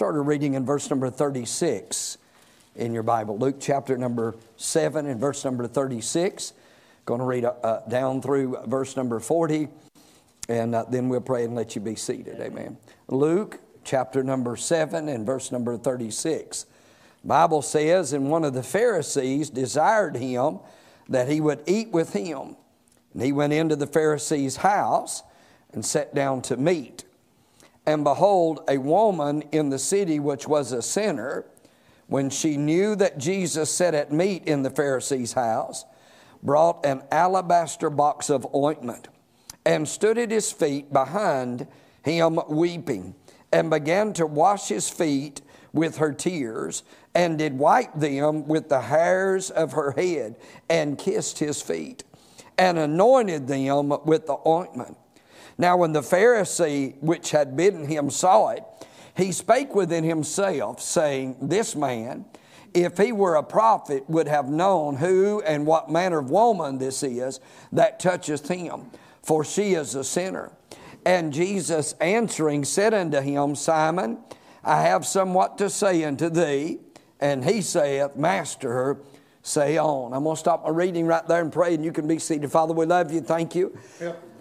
[0.00, 0.06] number 7.
[0.06, 2.18] We're going to start a reading in verse number 36
[2.76, 3.38] in your Bible.
[3.38, 6.52] Luke chapter number 7 and verse number 36.
[7.04, 9.68] Going to read uh, uh, down through verse number 40,
[10.48, 12.40] and uh, then we'll pray and let you be seated.
[12.40, 12.76] Amen.
[13.08, 16.66] Luke chapter number 7 and verse number 36.
[17.24, 20.60] Bible says, and one of the Pharisees desired him
[21.08, 22.56] that he would eat with him.
[23.14, 25.22] And he went into the Pharisee's house
[25.72, 27.04] and sat down to meat.
[27.88, 31.46] And behold, a woman in the city which was a sinner,
[32.06, 35.86] when she knew that Jesus sat at meat in the Pharisee's house,
[36.42, 39.08] brought an alabaster box of ointment
[39.64, 41.66] and stood at his feet behind
[42.02, 43.14] him weeping,
[43.50, 45.40] and began to wash his feet
[45.72, 46.82] with her tears,
[47.14, 50.36] and did wipe them with the hairs of her head,
[50.68, 52.04] and kissed his feet,
[52.58, 54.98] and anointed them with the ointment.
[55.58, 58.62] Now, when the Pharisee which had bidden him saw it,
[59.16, 62.24] he spake within himself, saying, This man,
[62.72, 67.02] if he were a prophet, would have known who and what manner of woman this
[67.02, 67.40] is
[67.72, 68.90] that toucheth him,
[69.22, 70.52] for she is a sinner.
[71.04, 74.18] And Jesus answering said unto him, Simon,
[74.62, 76.78] I have somewhat to say unto thee.
[77.20, 78.98] And he saith, Master,
[79.42, 80.12] say on.
[80.12, 82.50] I'm going to stop my reading right there and pray, and you can be seated.
[82.52, 83.20] Father, we love you.
[83.20, 83.76] Thank you.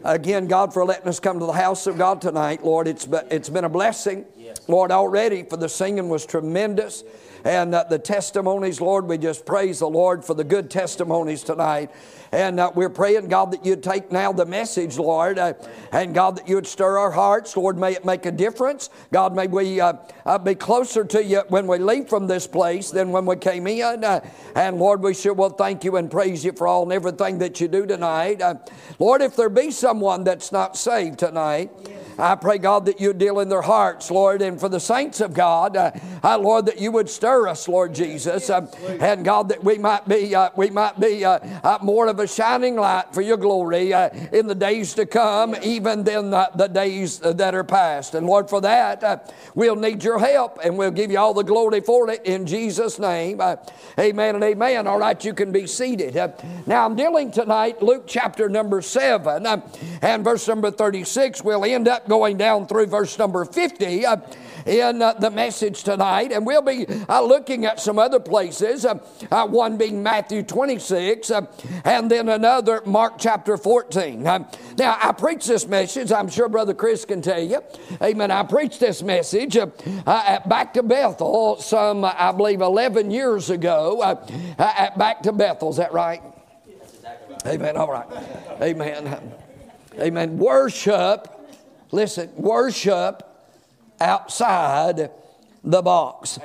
[0.08, 2.64] Again, God, for letting us come to the house of God tonight.
[2.64, 4.26] Lord, it's been, it's been a blessing.
[4.38, 4.62] Yes.
[4.70, 7.04] Lord, already, for the singing was tremendous.
[7.44, 11.92] And uh, the testimonies, Lord, we just praise the Lord for the good testimonies tonight.
[12.32, 15.54] And uh, we're praying, God, that you'd take now the message, Lord, uh,
[15.92, 17.56] and God, that you'd stir our hearts.
[17.56, 18.90] Lord, may it make a difference.
[19.12, 19.94] God, may we uh,
[20.26, 23.68] uh be closer to you when we leave from this place than when we came
[23.68, 24.04] in.
[24.04, 24.20] Uh,
[24.56, 27.62] and Lord, we sure will thank you and praise you for all and everything that
[27.62, 28.42] you do tonight.
[29.00, 31.72] Lord, if there be someone that's not saved tonight,
[32.20, 35.36] I pray, God, that you deal in their hearts, Lord, and for the saints of
[35.36, 35.76] God,
[36.24, 38.66] Lord, that you would stir us, Lord Jesus, uh,
[39.00, 42.28] and God, that we might be, uh, we might be uh, uh, more of a
[42.28, 47.20] shining light for your glory in the days to come, even than the, the days
[47.20, 48.16] that are past.
[48.16, 51.82] And Lord, for that, we'll need your help, and we'll give you all the glory
[51.82, 53.42] for it in Jesus' name.
[54.00, 54.88] amen and amen.
[54.88, 56.16] All right, you can be seated.
[56.66, 59.46] now, I'm dealing tonight, Luke chapter number 7
[60.02, 61.44] and verse number 36.
[61.44, 64.18] We'll end up going down through verse number 50 uh,
[64.68, 66.32] in uh, the message tonight.
[66.32, 69.00] And we'll be uh, looking at some other places, uh,
[69.32, 71.42] uh, one being Matthew 26, uh,
[71.86, 74.22] and then another, Mark chapter 14.
[74.24, 74.48] now,
[74.80, 77.62] I preach this message, I'm sure Brother Chris can tell you.
[78.02, 78.32] Amen.
[78.32, 84.98] I preached this message at Back to Bethel some, I believe, 11 years ago at
[84.98, 85.70] Back to Bethel.
[85.70, 86.22] Is that right?
[87.46, 87.78] Amen.
[87.78, 88.08] All right.
[88.62, 89.34] Amen.
[90.00, 90.38] Amen.
[90.38, 91.38] Worship
[91.92, 93.24] Listen, worship
[94.00, 95.12] outside
[95.64, 96.40] the box.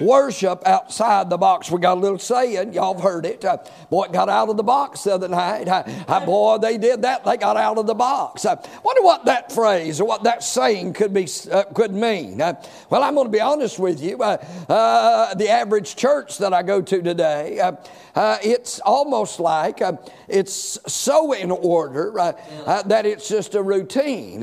[0.00, 1.70] Worship outside the box.
[1.70, 3.44] We got a little saying, y'all have heard it.
[3.44, 3.58] Uh,
[3.90, 5.68] boy, got out of the box the other night.
[5.68, 7.24] Uh, uh, boy, they did that.
[7.24, 8.44] They got out of the box.
[8.44, 12.40] Uh, wonder what that phrase or what that saying could be uh, could mean.
[12.40, 12.60] Uh,
[12.90, 14.20] well, I'm going to be honest with you.
[14.20, 17.60] Uh, the average church that I go to today,
[18.16, 19.80] it's almost like
[20.26, 22.34] it's so in order
[22.66, 24.42] that it's just a routine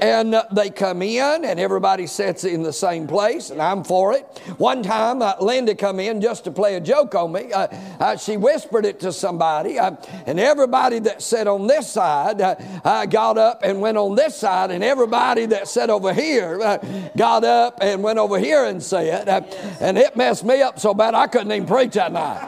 [0.00, 4.12] and uh, they come in and everybody sits in the same place and i'm for
[4.12, 4.24] it.
[4.58, 7.52] One time uh, linda come in just to play a joke on me.
[7.52, 7.68] Uh,
[8.00, 9.96] uh she whispered it to somebody uh,
[10.26, 14.70] and everybody that sat on this side uh, got up and went on this side
[14.70, 16.58] and everybody that sat over here
[17.16, 19.28] got up and went over here and said
[19.80, 22.42] and it messed me up so bad i couldn't even preach that night.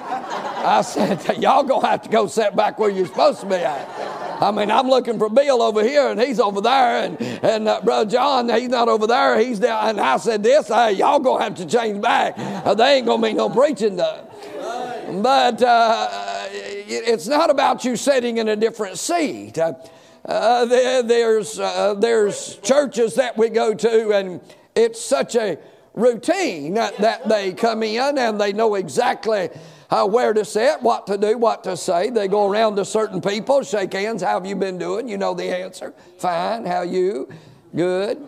[0.65, 4.28] I said y'all gonna have to go sit back where you're supposed to be at
[4.41, 7.81] I mean, I'm looking for Bill over here and he's over there, and, and uh,
[7.81, 9.89] Brother John, he's not over there, he's down.
[9.89, 12.35] And I said this, hey, y'all gonna have to change back.
[12.39, 14.25] Uh, they ain't gonna be no preaching done.
[15.23, 16.09] But uh,
[16.51, 19.59] it's not about you sitting in a different seat.
[19.59, 19.75] Uh,
[20.25, 24.41] uh there, there's, uh, there's churches that we go to, and
[24.77, 25.59] it's such a
[25.95, 29.51] routine that, that they come in and they know exactly
[29.91, 32.11] uh, where to sit, what to do, what to say.
[32.11, 34.23] They go around to certain people, shake hands.
[34.23, 35.09] How have you been doing?
[35.09, 35.95] You know the answer.
[36.19, 36.67] Fine.
[36.67, 37.29] How you?
[37.75, 38.27] Good.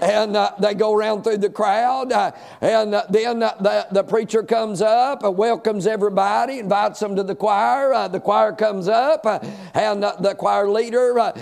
[0.00, 4.04] And uh, they go around through the crowd, uh, and uh, then uh, the, the
[4.04, 7.92] preacher comes up, uh, welcomes everybody, invites them to the choir.
[7.92, 9.26] Uh, the choir comes up,
[9.74, 11.32] and the choir leader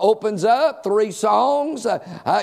[0.00, 1.86] opens up three songs.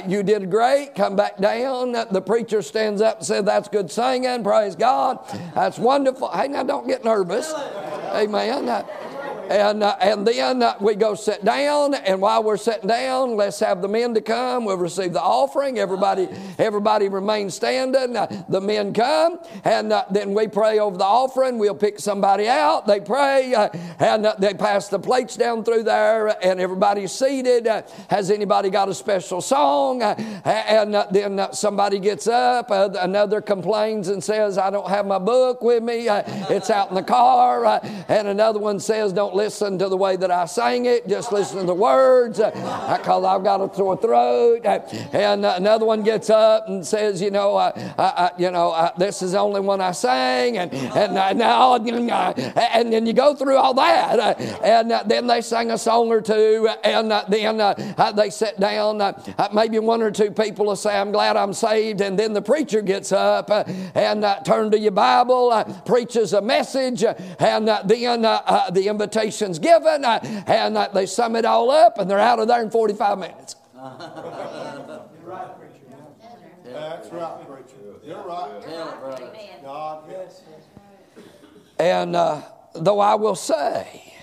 [0.08, 0.96] you did great.
[0.96, 1.92] Come back down.
[1.92, 4.44] the preacher stands up and says, "That's good singing.
[4.44, 5.20] Praise God.
[5.54, 7.54] That's wonderful." Hey, now don't get nervous.
[8.14, 8.86] Amen.
[9.50, 13.60] And, uh, and then uh, we go sit down, and while we're sitting down, let's
[13.60, 14.66] have the men to come.
[14.66, 15.78] We'll receive the offering.
[15.78, 16.28] Everybody,
[16.58, 18.18] everybody remain standing.
[18.18, 21.60] Uh, the men come, and uh, then we pray over the offering.
[21.60, 22.88] We'll pick somebody out.
[22.88, 23.70] They pray, uh,
[24.00, 27.68] and uh, they pass the plates down through there, and everybody's seated.
[28.10, 30.02] has anybody got a special song?
[30.02, 35.84] and then somebody gets up, another complains and says, I don't have my book with
[35.84, 36.08] me.
[36.10, 37.80] it's out in the car.
[38.08, 41.60] and another one says, Don't listen to the way that I sang it, just listen
[41.60, 42.52] to the words uh,
[42.98, 44.66] because I've got a sore throat.
[44.66, 44.80] Uh,
[45.14, 49.34] and another one gets up and says, You know, I, I, you know this is
[49.34, 50.58] the only one I sang.
[50.58, 52.34] And, and now, uh,
[52.74, 54.40] and then you go through all that.
[54.64, 56.70] And then they sing a song or two.
[56.84, 57.76] And then
[58.16, 59.16] they sit down.
[59.54, 62.02] Maybe one or two people will say, I'm glad I'm saved.
[62.02, 67.68] And then the preacher gets up and turn to your Bible, preaches a message, and
[67.68, 72.62] then the invitation's given, and they sum it all up, and they're out of there
[72.62, 73.56] in 45 minutes.
[76.66, 77.76] That's right, preacher.
[78.04, 79.62] You're right.
[79.64, 80.42] God, yes.
[81.80, 82.42] And uh,
[82.74, 84.14] though I will say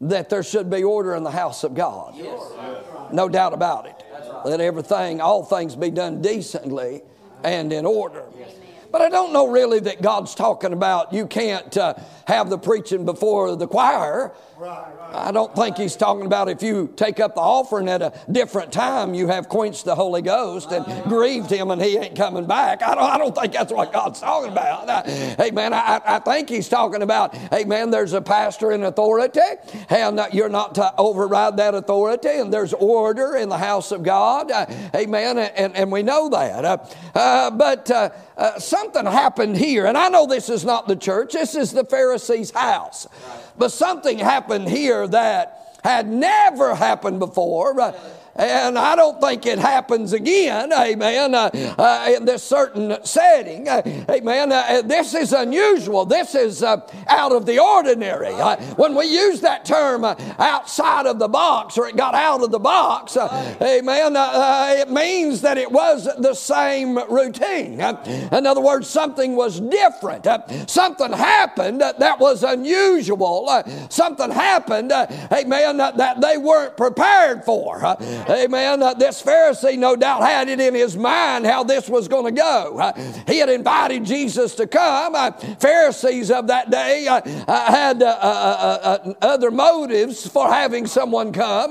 [0.00, 2.40] that there should be order in the house of God, yes.
[3.12, 4.02] no doubt about it.
[4.12, 4.46] Right.
[4.46, 7.02] Let everything, all things be done decently
[7.44, 8.24] and in order.
[8.38, 8.57] Yes.
[8.90, 11.94] But I don't know really that God's talking about you can't uh,
[12.26, 14.32] have the preaching before the choir.
[15.12, 18.72] I don't think he's talking about if you take up the offering at a different
[18.72, 22.82] time, you have quenched the Holy Ghost and grieved him and he ain't coming back.
[22.82, 24.88] I don't, I don't think that's what God's talking about.
[24.88, 28.82] Uh, hey, man, I, I think he's talking about, hey, man, there's a pastor in
[28.84, 29.40] authority
[29.88, 34.02] and uh, you're not to override that authority and there's order in the house of
[34.02, 34.50] God.
[34.50, 35.38] Uh, amen.
[35.38, 36.64] And, and we know that.
[36.64, 36.78] Uh,
[37.14, 41.54] uh, but uh, something happened here, and I know this is not the church, this
[41.54, 43.06] is the Pharisees' house.
[43.58, 47.74] But something happened here that had never happened before.
[48.38, 53.68] And I don't think it happens again, amen, uh, uh, in this certain setting.
[53.68, 54.52] Uh, amen.
[54.52, 56.06] Uh, this is unusual.
[56.06, 58.28] This is uh, out of the ordinary.
[58.28, 62.52] Uh, when we use that term outside of the box or it got out of
[62.52, 67.80] the box, amen, it means that it was the same routine.
[67.80, 70.28] in other words, something was different.
[70.70, 73.64] something happened that was unusual.
[73.88, 74.92] something happened,
[75.32, 77.96] amen, that they weren't prepared for.
[78.28, 78.82] Amen.
[78.82, 82.40] Uh, this Pharisee, no doubt, had it in his mind how this was going to
[82.40, 82.78] go.
[82.78, 82.92] Uh,
[83.26, 85.14] he had invited Jesus to come.
[85.14, 91.70] Uh, Pharisees of that day uh, uh, had uh, other motives for having someone come.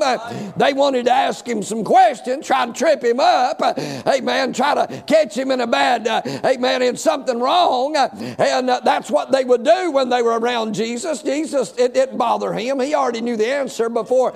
[0.57, 3.61] they wanted to ask him some questions, try to trip him up.
[4.07, 4.53] amen.
[4.53, 6.07] Try to catch him in a bad,
[6.43, 7.95] amen, in something wrong.
[7.95, 11.21] and that's what they would do when they were around Jesus.
[11.21, 12.79] Jesus, it didn't bother him.
[12.79, 14.31] He already knew the answer before,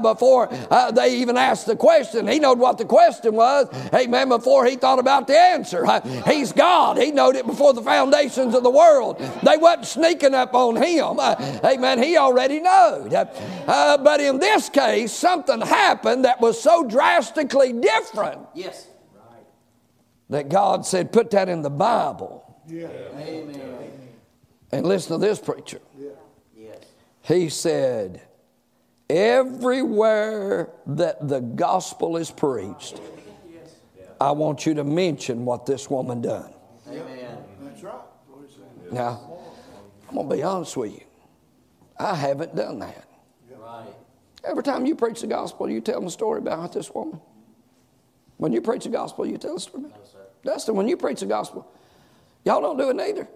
[0.00, 0.48] before
[0.92, 2.26] they even asked the question.
[2.26, 5.84] He knowed what the question was, amen, before he thought about the answer.
[6.26, 6.98] He's God.
[6.98, 9.18] He knowed it before the foundations of the world.
[9.42, 11.18] They wasn't sneaking up on him.
[11.64, 12.02] Amen.
[12.02, 13.12] He already knowed.
[13.14, 18.40] Uh, but in this case, something happened that was so drastically different.
[18.54, 18.86] Yes.
[20.30, 22.60] That God said, put that in the Bible.
[22.66, 22.88] Yeah.
[23.16, 23.92] Amen.
[24.72, 25.80] And listen to this preacher.
[25.96, 26.08] Yeah.
[26.56, 26.78] Yes.
[27.22, 28.25] He said,
[29.08, 33.00] Everywhere that the gospel is preached,
[34.20, 36.52] I want you to mention what this woman done.
[36.88, 37.38] Amen.
[37.62, 37.94] That's right.
[38.90, 39.38] Now,
[40.08, 41.04] I'm going to be honest with you.
[41.98, 43.08] I haven't done that.
[43.50, 43.86] Right.
[44.44, 47.20] Every time you preach the gospel, you tell them a story about this woman.
[48.36, 49.84] When you preach the gospel, you tell a story.
[49.84, 49.92] No,
[50.44, 51.70] Dustin, when you preach the gospel,
[52.44, 53.28] y'all don't do it neither.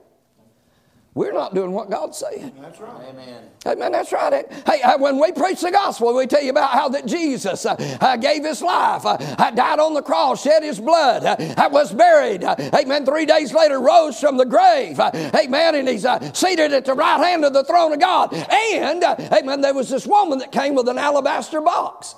[1.13, 2.53] We're not doing what God's saying.
[2.61, 3.05] That's right.
[3.09, 3.43] Amen.
[3.67, 3.93] Amen.
[3.93, 4.47] That's right.
[4.65, 7.75] Hey, uh, when we preach the gospel, we tell you about how that Jesus uh,
[8.01, 11.93] uh, gave his life, uh, uh died on the cross, shed his blood, uh, was
[11.93, 12.45] buried.
[12.45, 13.05] amen.
[13.05, 15.01] Three days later, rose from the grave.
[15.01, 15.75] amen.
[15.75, 18.33] And he's seated at the right hand of the throne of God.
[18.33, 22.15] And, amen, there was this woman that came with an alabaster box.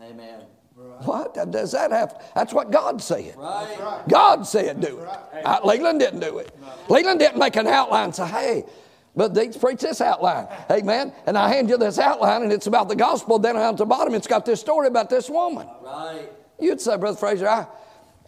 [0.00, 0.45] Amen.
[1.04, 2.22] What does that have?
[2.34, 3.34] That's what God said.
[3.36, 4.02] Right.
[4.08, 5.08] God said do it.
[5.44, 6.56] Uh, Leland didn't do it.
[6.88, 8.64] Leland didn't make an outline and say, hey,
[9.14, 10.46] but they preach this outline.
[10.70, 11.12] Amen.
[11.26, 13.38] And I hand you this outline and it's about the gospel.
[13.38, 15.66] Then down at the bottom, it's got this story about this woman.
[15.82, 16.28] Right.
[16.60, 17.66] You'd say, Brother Frazier, I,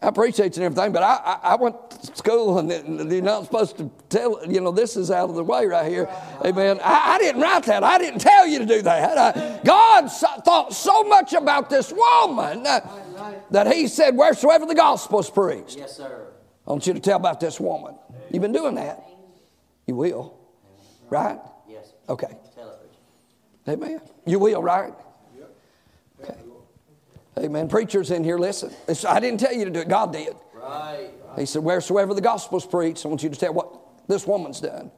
[0.01, 3.45] I appreciate you and everything, but I, I, I went to school and you're not
[3.45, 6.09] supposed to tell, you know, this is out of the way right here.
[6.45, 6.79] Amen.
[6.83, 7.83] I, I didn't write that.
[7.83, 9.19] I didn't tell you to do that.
[9.19, 14.75] Uh, God so, thought so much about this woman uh, that he said, wheresoever the
[14.77, 15.77] gospel is preached.
[15.77, 16.29] Yes, sir.
[16.65, 17.97] I want you to tell about this woman.
[18.31, 19.03] You've been doing that.
[19.87, 20.39] You will.
[21.11, 21.39] Right?
[21.69, 21.93] Yes.
[22.09, 22.37] Okay.
[23.69, 24.01] Amen.
[24.25, 24.95] You will, right?
[27.39, 27.69] Amen.
[27.69, 28.73] Preachers in here, listen.
[28.89, 30.35] It's, I didn't tell you to do it, God did.
[30.53, 31.11] Right.
[31.37, 33.73] He said, Wheresoever the gospel's preached, I want you to tell what
[34.09, 34.91] this woman's done.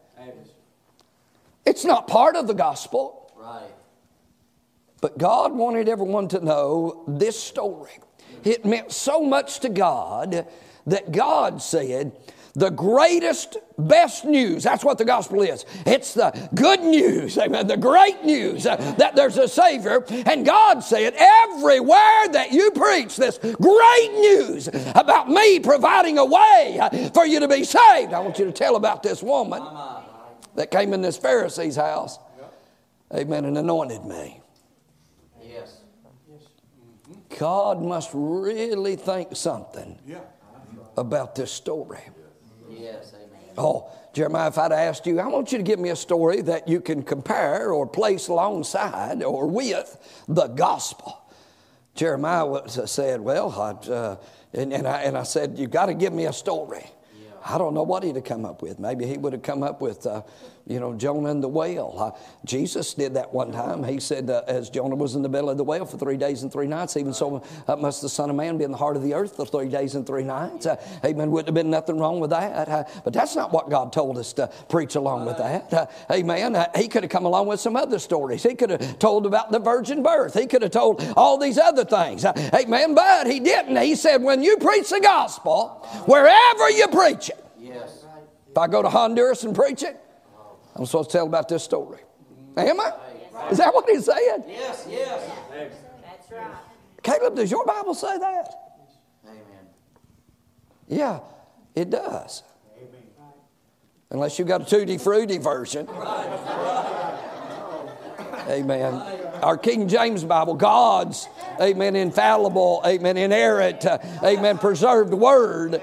[1.67, 3.69] It's not part of the gospel, Right.
[5.01, 7.91] but God wanted everyone to know this story.
[8.45, 10.47] It meant so much to God
[10.87, 12.13] that God said,
[12.55, 14.65] the greatest, best news.
[14.65, 15.65] That's what the gospel is.
[15.87, 20.05] It's the good news, amen, the great news uh, that there's a Savior.
[20.27, 26.79] And God said, everywhere that you preach this great news about me providing a way
[26.81, 29.63] uh, for you to be saved, I want you to tell about this woman
[30.57, 32.19] that came in this Pharisee's house,
[33.15, 34.41] amen, and anointed me.
[35.43, 35.79] Yes.
[37.39, 39.99] God must really think something
[40.97, 42.01] about this story.
[42.71, 43.15] Yes.
[43.15, 43.41] Amen.
[43.59, 46.69] Oh, Jeremiah, if I'd asked you, I want you to give me a story that
[46.69, 51.21] you can compare or place alongside or with the gospel.
[51.95, 54.17] Jeremiah was, said, Well, I, uh,
[54.53, 56.87] and, and, I, and I said, You've got to give me a story.
[57.45, 58.79] I don't know what he'd have come up with.
[58.79, 60.23] Maybe he would have come up with, uh,
[60.67, 61.95] you know, Jonah and the whale.
[61.99, 63.83] Uh, Jesus did that one time.
[63.83, 66.43] He said, uh, as Jonah was in the belly of the whale for three days
[66.43, 68.97] and three nights, even so uh, must the Son of Man be in the heart
[68.97, 70.67] of the earth for three days and three nights.
[70.67, 71.31] Uh, amen.
[71.31, 72.69] Wouldn't have been nothing wrong with that.
[72.69, 75.73] Uh, but that's not what God told us to preach along with that.
[75.73, 76.55] Uh, amen.
[76.55, 78.43] Uh, he could have come along with some other stories.
[78.43, 80.35] He could have told about the virgin birth.
[80.35, 82.25] He could have told all these other things.
[82.25, 82.95] Uh, amen.
[82.95, 83.77] But he didn't.
[83.77, 85.69] He said, when you preach the gospel,
[86.07, 88.05] wherever you preach it, Yes.
[88.51, 89.97] if I go to Honduras and preach it,
[90.81, 91.99] I'm supposed to tell about this story.
[92.57, 92.95] Am I?
[93.51, 94.17] Is that what he said?
[94.49, 94.87] Yes.
[94.89, 95.31] Yes.
[96.03, 96.55] That's right.
[97.03, 98.55] Caleb, does your Bible say that?
[99.27, 99.67] Amen.
[100.89, 101.21] Yeah,
[101.75, 102.43] it does.
[102.79, 103.03] Amen.
[104.11, 105.87] Unless you've got a tutti frutti version.
[108.49, 108.95] Amen.
[109.43, 111.29] Our King James Bible, God's,
[111.61, 115.81] amen, infallible, amen, inerrant, uh, amen, preserved word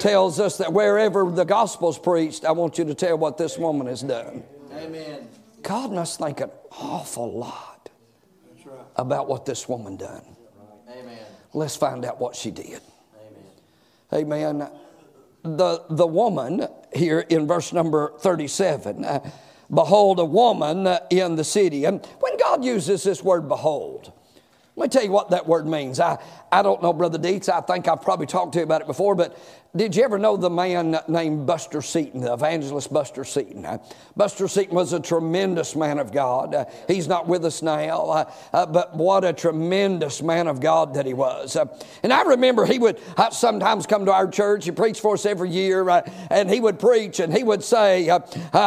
[0.00, 3.86] tells us that wherever the gospel's preached, I want you to tell what this woman
[3.86, 4.42] has done.
[4.72, 5.28] Amen.
[5.62, 7.90] God must think an awful lot
[8.96, 10.22] about what this woman done.
[10.90, 11.18] Amen.
[11.54, 12.80] Let's find out what she did.
[14.12, 14.32] Amen.
[14.32, 14.70] Amen.
[15.42, 19.30] The, the woman here in verse number 37, uh,
[19.72, 21.84] behold, a woman in the city.
[21.84, 24.12] And when God uses this word behold,
[24.78, 25.98] let me tell you what that word means.
[25.98, 26.18] I,
[26.52, 27.48] I don't know, Brother Dietz.
[27.48, 29.36] I think I've probably talked to you about it before, but
[29.76, 33.66] did you ever know the man named Buster Seaton, the evangelist Buster Seaton?
[33.66, 33.78] Uh,
[34.16, 36.54] Buster Seaton was a tremendous man of God.
[36.54, 40.94] Uh, he's not with us now, uh, uh but what a tremendous man of God
[40.94, 41.54] that he was.
[41.54, 41.66] Uh,
[42.02, 44.64] and I remember he would uh, sometimes come to our church.
[44.64, 45.86] He preached for us every year,
[46.30, 48.04] and he would preach and he would say,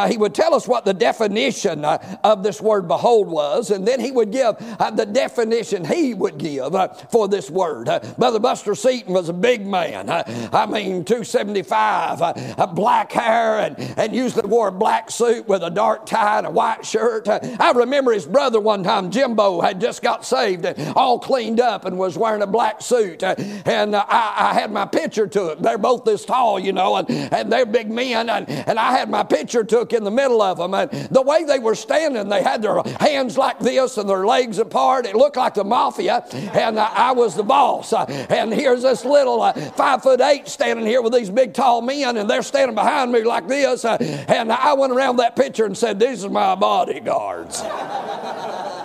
[0.08, 4.12] he would tell us what the definition of this word behold was, and then he
[4.12, 7.88] would give the definition he would give uh, for this word.
[7.88, 10.10] Uh, Brother Buster Seaton was a big man.
[10.10, 15.64] Uh, I mean, 275, uh, black hair, and, and usually wore a black suit with
[15.64, 17.28] a dark tie and a white shirt.
[17.28, 20.66] I remember his brother one time, Jimbo, had just got saved,
[20.96, 23.24] all cleaned up, and was wearing a black suit.
[23.24, 25.60] And I, I, had my picture took.
[25.60, 29.10] They're both this tall, you know, and, and they're big men, and, and I had
[29.10, 30.74] my picture took in the middle of them.
[30.74, 34.58] And the way they were standing, they had their hands like this and their legs
[34.58, 35.06] apart.
[35.06, 37.94] It looked like the mafia, and uh, I was the boss.
[37.94, 41.82] Uh, and here's this little uh, five foot eight standing here with these big tall
[41.82, 43.86] men, and they're standing behind me like this.
[43.86, 47.62] Uh, and I went around that picture and said, These are my bodyguards.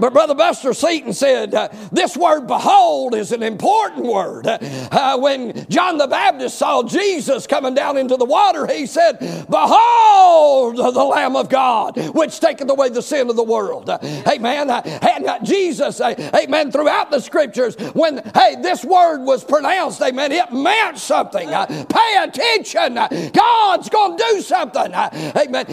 [0.00, 4.46] But Brother Buster Seaton said, uh, This word behold is an important word.
[4.46, 9.18] Uh, when John the Baptist saw Jesus coming down into the water, he said,
[9.50, 13.90] Behold the Lamb of God, which taketh away the sin of the world.
[13.90, 14.70] Uh, amen.
[14.70, 20.32] Uh, and Jesus, uh, amen, throughout the scriptures, when, hey, this word was pronounced, amen,
[20.32, 21.52] it meant something.
[21.52, 22.94] Uh, pay attention.
[23.32, 24.94] God's going to do something.
[24.94, 25.66] Amen.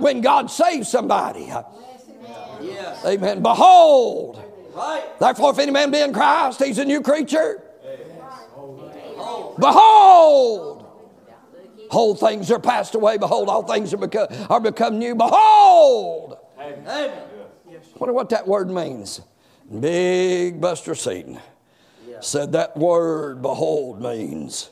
[0.00, 1.50] When God saves somebody.
[3.04, 3.42] Amen.
[3.42, 4.42] Behold.
[5.18, 7.62] Therefore, if any man be in Christ, he's a new creature.
[9.58, 10.86] Behold.
[11.90, 13.18] Whole things are passed away.
[13.18, 15.14] Behold, all things are become, are become new.
[15.14, 16.38] Behold.
[16.58, 17.10] Amen.
[17.98, 19.20] Wonder what that word means.
[19.80, 21.40] Big Buster Seaton
[22.20, 24.70] said that word, behold, means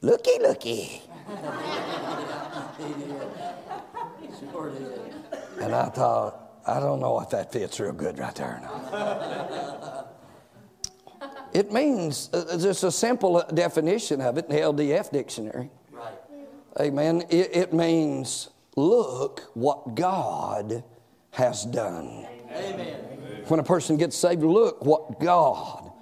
[0.00, 1.02] looky, looky.
[5.60, 10.16] And I thought, I don't know if that fits real good right there or not.
[11.52, 15.70] it means, uh, just a simple definition of it in the LDF dictionary.
[15.90, 16.14] Right.
[16.80, 17.22] Amen.
[17.28, 20.82] It, it means, look what God
[21.32, 22.26] has done.
[22.50, 22.96] Amen.
[23.48, 25.92] When a person gets saved, look what God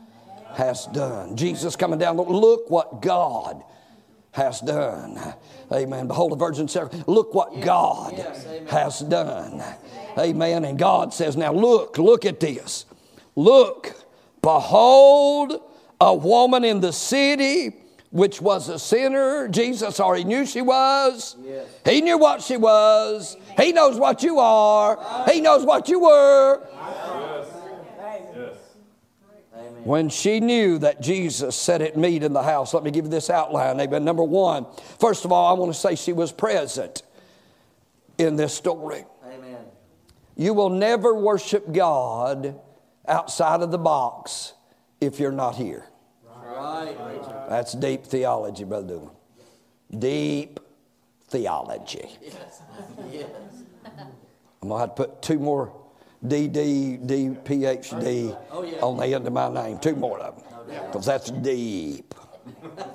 [0.55, 1.37] has done.
[1.37, 3.65] Jesus coming down, look what God
[4.33, 5.19] has done.
[5.73, 6.07] Amen.
[6.07, 9.63] Behold, the virgin Sarah, look what God yes, has done.
[10.19, 10.65] Amen.
[10.65, 12.87] And God says, now look, look at this.
[13.37, 13.95] Look,
[14.43, 15.61] behold,
[16.01, 17.75] a woman in the city
[18.11, 19.49] which was a sinner.
[19.49, 21.35] Jesus already knew she was.
[21.43, 21.67] Yes.
[21.85, 23.37] He knew what she was.
[23.59, 25.27] He knows what you are.
[25.31, 26.67] He knows what you were.
[29.85, 33.11] When she knew that Jesus sat at meat in the house, let me give you
[33.11, 33.81] this outline.
[33.81, 34.05] Amen.
[34.05, 34.67] Number one,
[35.01, 37.03] first of all, I want to say she was present
[38.17, 39.05] in this story.
[40.37, 42.59] You will never worship God
[43.07, 44.55] outside of the box
[45.01, 45.87] if you're not here.
[46.45, 46.97] Right.
[47.49, 49.01] That's deep theology, Brother.
[49.97, 50.61] Deep
[51.29, 52.09] theology.
[52.23, 52.63] Yes.
[53.11, 53.27] Yes.
[54.63, 55.73] I'm going to have to put two more
[56.27, 58.79] D, D, D, PhD Oh, yeah.
[58.81, 59.79] on the end of my name.
[59.79, 60.85] Two more of them.
[60.87, 62.15] Because that's deep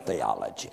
[0.06, 0.70] theology.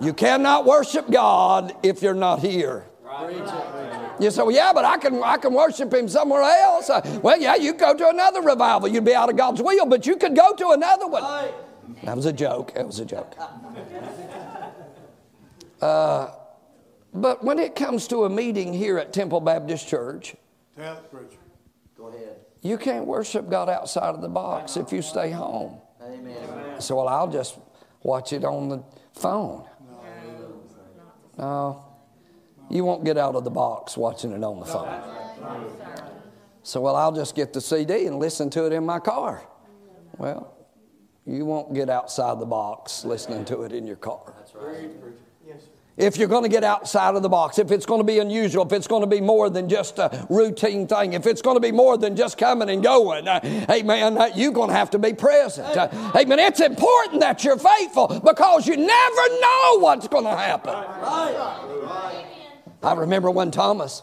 [0.00, 2.86] You cannot worship God if you're not here.
[3.24, 4.22] Preach it, preach it.
[4.22, 6.90] You say, well, yeah, but I can, I can worship him somewhere else.
[6.90, 8.88] Uh, well, yeah, you go to another revival.
[8.88, 11.50] You'd be out of God's will, but you could go to another one.
[12.02, 12.74] That was a joke.
[12.74, 13.36] That was a joke.
[15.80, 16.30] Uh,
[17.12, 20.34] but when it comes to a meeting here at Temple Baptist Church,
[20.74, 21.36] Tell preacher.
[21.96, 22.36] Go ahead.
[22.62, 25.78] you can't worship God outside of the box if you stay home.
[26.02, 26.80] Amen.
[26.80, 27.58] So, well, I'll just
[28.02, 28.82] watch it on the
[29.12, 29.64] phone.
[31.38, 31.84] No,
[32.70, 35.02] you won't get out of the box watching it on the phone.
[36.62, 39.42] So, well, I'll just get the CD and listen to it in my car.
[40.18, 40.52] Well,
[41.24, 44.34] you won't get outside the box listening to it in your car.
[45.96, 48.66] If you're going to get outside of the box, if it's going to be unusual,
[48.66, 51.60] if it's going to be more than just a routine thing, if it's going to
[51.60, 53.40] be more than just coming and going, uh,
[53.70, 55.74] amen, uh, you're going to have to be present.
[55.74, 56.38] Uh, amen.
[56.38, 60.74] It's important that you're faithful because you never know what's going to happen.
[62.86, 64.02] I remember when Thomas.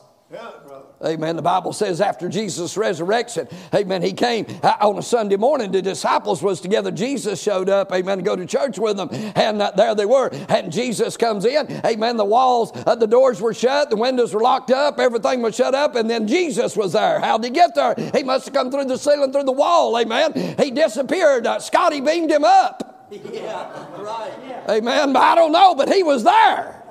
[1.06, 1.36] Amen.
[1.36, 5.72] The Bible says after Jesus' resurrection, amen, he came uh, on a Sunday morning.
[5.72, 6.92] The disciples was together.
[6.92, 9.10] Jesus showed up, amen, to go to church with them.
[9.36, 10.30] And uh, there they were.
[10.50, 12.18] And Jesus comes in, amen.
[12.18, 15.76] The walls, uh, the doors were shut, the windows were locked up, everything was shut
[15.76, 15.96] up.
[15.96, 17.20] And then Jesus was there.
[17.20, 17.96] How'd he get there?
[18.14, 20.58] He must have come through the ceiling, through the wall, amen.
[20.58, 21.48] He disappeared.
[21.48, 22.90] Uh, Scotty beamed him up.
[23.32, 24.02] Yeah.
[24.02, 24.34] Right.
[24.68, 25.16] Amen.
[25.16, 26.83] I don't know, but he was there.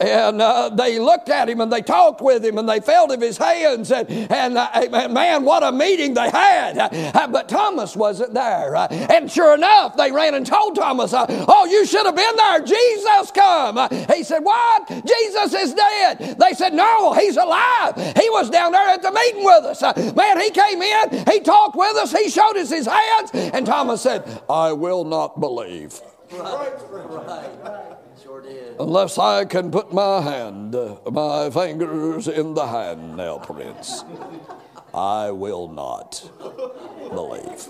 [0.00, 3.20] And uh, they looked at him and they talked with him and they felt of
[3.20, 3.90] his hands.
[3.90, 6.78] And, and uh, man, what a meeting they had.
[6.78, 8.76] Uh, but Thomas wasn't there.
[8.76, 12.36] Uh, and sure enough, they ran and told Thomas, uh, Oh, you should have been
[12.36, 12.60] there.
[12.60, 13.78] Jesus come.
[13.78, 14.88] Uh, he said, What?
[14.88, 16.36] Jesus is dead.
[16.38, 17.96] They said, No, he's alive.
[18.16, 19.82] He was down there at the meeting with us.
[20.14, 23.30] Man, he came in, he talked with us, he showed us his hands.
[23.32, 26.72] And Thomas said, I will not believe Right.
[26.78, 27.97] Did.
[28.78, 30.76] Unless I can put my hand,
[31.10, 34.04] my fingers in the hand nail prints.
[34.94, 36.30] I will not
[37.10, 37.68] believe.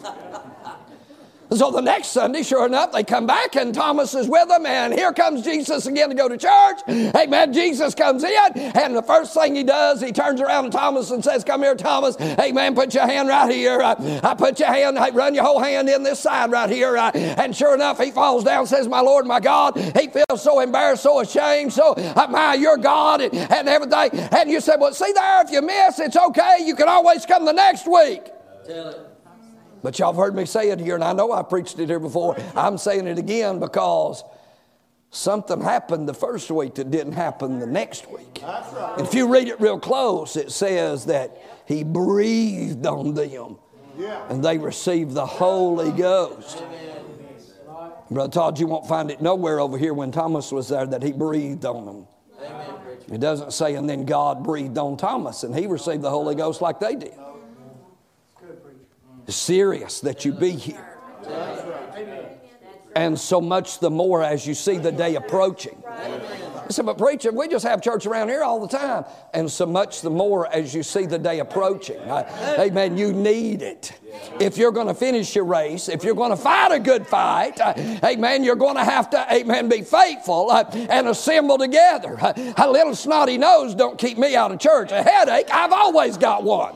[1.51, 4.93] So the next Sunday, sure enough, they come back and Thomas is with them, and
[4.93, 6.81] here comes Jesus again to go to church.
[6.89, 7.53] Amen.
[7.53, 11.25] Jesus comes in, and the first thing he does, he turns around to Thomas and
[11.25, 12.21] says, Come here, Thomas.
[12.21, 12.75] Amen.
[12.75, 13.81] Put your hand right here.
[13.81, 16.97] I put your hand, run your whole hand in this side right here.
[16.97, 19.77] And sure enough, he falls down, says, My Lord, my God.
[19.77, 21.95] He feels so embarrassed, so ashamed, so,
[22.29, 24.21] my, you're God, and, and everything.
[24.33, 26.59] And you said, Well, see there, if you miss, it's okay.
[26.61, 28.25] You can always come the next week.
[28.67, 29.08] Tell it.
[29.83, 32.01] But y'all have heard me say it here, and I know I preached it here
[32.01, 32.37] before.
[32.57, 34.25] I'm saying it again because
[35.11, 38.41] something happened the first week that didn't happen the next week.
[38.43, 38.95] Right.
[38.99, 41.37] And if you read it real close, it says that
[41.67, 43.59] he breathed on them
[43.97, 44.27] Yeah.
[44.29, 46.63] and they received the Holy Ghost.
[48.11, 51.13] Brother Todd, you won't find it nowhere over here when Thomas was there that he
[51.13, 52.07] breathed on them.
[52.43, 52.75] Amen.
[53.13, 56.63] It doesn't say, and then God breathed on Thomas and he received the Holy Ghost
[56.63, 57.13] like they did.
[59.29, 60.99] Serious that you be here.
[62.97, 65.81] And so much the more as you see the day approaching.
[65.87, 69.05] I said, but preacher, we just have church around here all the time.
[69.33, 72.01] And so much the more as you see the day approaching.
[72.01, 72.99] Amen.
[72.99, 73.93] You need it.
[74.41, 77.61] If you're going to finish your race, if you're going to fight a good fight,
[77.61, 82.19] uh, amen, you're going to have to, amen, be faithful uh, and assemble together.
[82.21, 84.91] Uh, a little snotty nose don't keep me out of church.
[84.93, 86.75] A headache, I've always got one.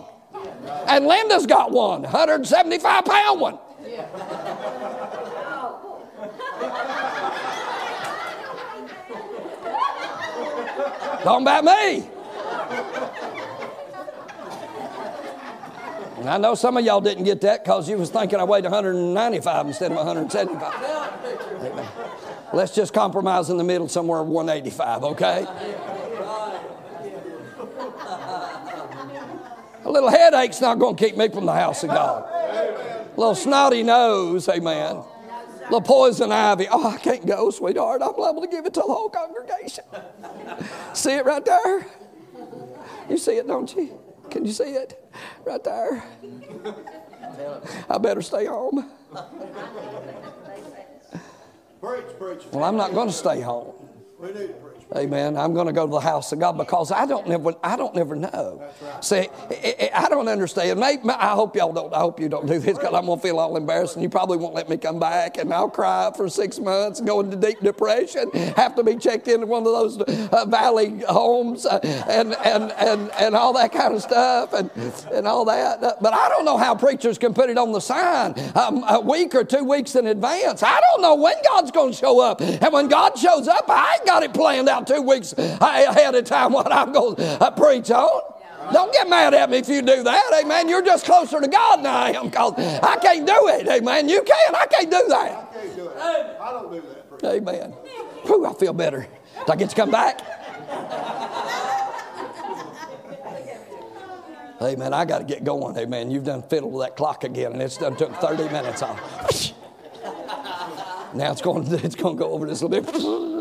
[0.87, 3.59] And Linda's got one, 175 pound one.
[11.23, 12.09] Talking about me.
[16.19, 18.63] And I know some of y'all didn't get that because you was thinking I weighed
[18.63, 20.73] 195 instead of 175.
[20.73, 21.73] Tell it, preacher.
[21.73, 21.89] Amen.
[22.53, 25.47] Let's just compromise in the middle somewhere 185, okay?
[29.85, 32.25] A little headache's not going to keep me from the house of God.
[32.25, 34.97] A little snotty nose, amen.
[34.97, 35.05] A
[35.65, 36.67] little poison ivy.
[36.71, 38.03] Oh, I can't go, sweetheart.
[38.03, 39.85] I'm liable to give it to the whole congregation.
[40.93, 41.87] see it right there?
[43.09, 43.99] You see it, don't you?
[44.31, 45.03] Can you see it?
[45.45, 46.05] Right there.
[47.89, 48.91] I better stay home.
[52.53, 53.75] Well, I'm not going to stay home.
[54.95, 55.13] We need to preach.
[55.13, 55.37] Amen.
[55.37, 57.95] I'm going to go to the house of God because I don't never, I don't
[57.95, 58.63] never know.
[59.01, 60.81] See, I, I don't understand.
[60.81, 61.93] Maybe, I hope y'all don't.
[61.93, 64.09] I hope you don't do this because I'm going to feel all embarrassed, and you
[64.09, 67.61] probably won't let me come back, and I'll cry for six months, go into deep
[67.61, 71.79] depression, have to be checked into one of those uh, valley homes, uh,
[72.09, 74.71] and, and and and all that kind of stuff, and
[75.13, 75.81] and all that.
[76.01, 79.35] But I don't know how preachers can put it on the sign um, a week
[79.35, 80.63] or two weeks in advance.
[80.63, 83.97] I don't know when God's going to show up, and when God shows up, I
[83.97, 87.51] ain't got it planned out two weeks ahead of time what I'm going to uh,
[87.51, 88.33] preach on.
[88.73, 90.41] Don't get mad at me if you do that.
[90.43, 90.69] Amen.
[90.69, 93.69] You're just closer to God than I am because I can't do it.
[93.69, 94.09] Amen.
[94.09, 94.55] You can.
[94.55, 95.33] I can't do that.
[95.33, 95.97] I can't do it.
[95.99, 96.83] I don't do
[97.21, 97.33] that.
[97.33, 97.71] Amen.
[98.25, 99.07] Whew, I feel better.
[99.47, 100.21] Do I get to come back?
[104.63, 104.95] Amen.
[104.95, 105.77] I got to get going.
[105.77, 106.11] Amen.
[106.11, 109.01] You've done fiddled with that clock again, and it's done took 30 minutes off.
[111.15, 113.32] Now it's going, it's going to go over this a little bit.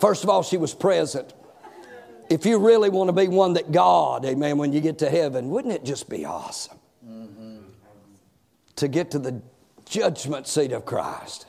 [0.00, 1.34] First of all, she was present.
[2.30, 5.50] If you really want to be one that God, amen, when you get to heaven,
[5.50, 6.78] wouldn't it just be awesome
[8.76, 9.42] to get to the
[9.84, 11.46] judgment seat of Christ?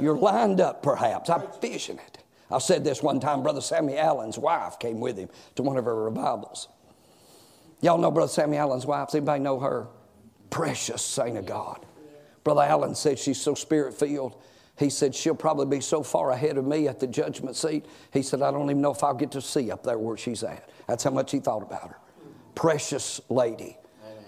[0.00, 1.30] You're lined up, perhaps.
[1.30, 2.18] I'm fishing it.
[2.50, 3.42] I said this one time.
[3.42, 6.68] Brother Sammy Allen's wife came with him to one of her revivals.
[7.80, 9.08] Y'all know Brother Sammy Allen's wife?
[9.08, 9.86] Does anybody know her?
[10.50, 11.84] Precious saint of God.
[12.44, 14.36] Brother Allen said she's so spirit filled.
[14.78, 17.84] He said she'll probably be so far ahead of me at the judgment seat.
[18.12, 20.42] He said, I don't even know if I'll get to see up there where she's
[20.42, 20.68] at.
[20.88, 21.98] That's how much he thought about her.
[22.54, 23.76] Precious lady.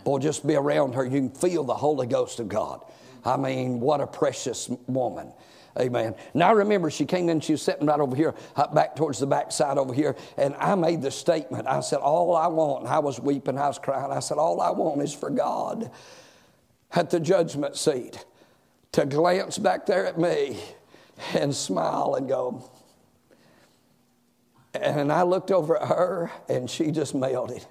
[0.04, 1.04] Boy, just be around her.
[1.04, 2.85] You can feel the Holy Ghost of God.
[3.24, 5.33] I mean, what a precious woman.
[5.80, 6.14] Amen.
[6.35, 8.35] Now I remember she came in, she was sitting right over here,
[8.74, 11.66] back towards the back side over here, and I made the statement.
[11.66, 14.12] I said, All I want, I was weeping, I was crying.
[14.12, 15.90] I said, All I want is for God
[16.92, 18.24] at the judgment seat
[18.94, 20.57] to glance back there at me
[21.35, 22.70] and smile and go.
[24.72, 27.64] And I looked over at her, and she just melted.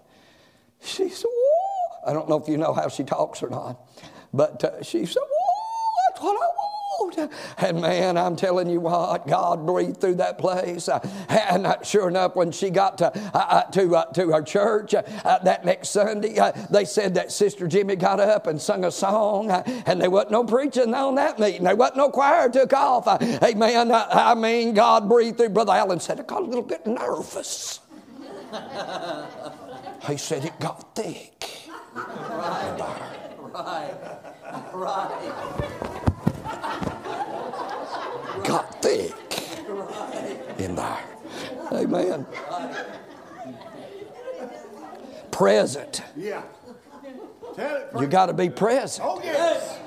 [0.81, 2.09] She said, Whoa.
[2.09, 3.79] I don't know if you know how she talks or not,
[4.33, 6.72] but uh, she said, Whoa, that's what I want.
[7.57, 10.89] And man, I'm telling you what, God breathed through that place.
[11.29, 15.03] And sure enough, when she got to, uh, uh, to, uh, to her church uh,
[15.39, 19.51] that next Sunday, uh, they said that Sister Jimmy got up and sung a song,
[19.51, 21.63] uh, and there wasn't no preaching on that meeting.
[21.63, 23.07] There wasn't no choir took off.
[23.21, 23.91] Amen.
[23.91, 25.49] Uh, I mean, God breathed through.
[25.49, 27.79] Brother Allen said, I got a little bit nervous.
[30.07, 31.69] he said, it got thick.
[31.95, 32.79] Right,
[33.39, 33.93] right.
[34.73, 35.89] Right.
[38.43, 39.13] Got thick
[40.59, 40.99] in there.
[41.71, 42.25] Amen.
[45.31, 46.01] Present.
[46.15, 46.43] Yeah.
[47.99, 49.05] You got to be present.
[49.05, 49.79] Oh, yes.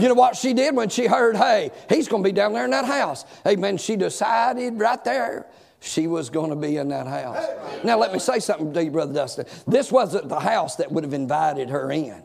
[0.00, 2.64] You know what she did when she heard, hey, he's going to be down there
[2.64, 3.24] in that house?
[3.46, 3.76] Amen.
[3.76, 5.46] She decided right there
[5.80, 7.46] she was going to be in that house.
[7.84, 9.46] Now, let me say something to you, Brother Dustin.
[9.66, 12.22] This wasn't the house that would have invited her in.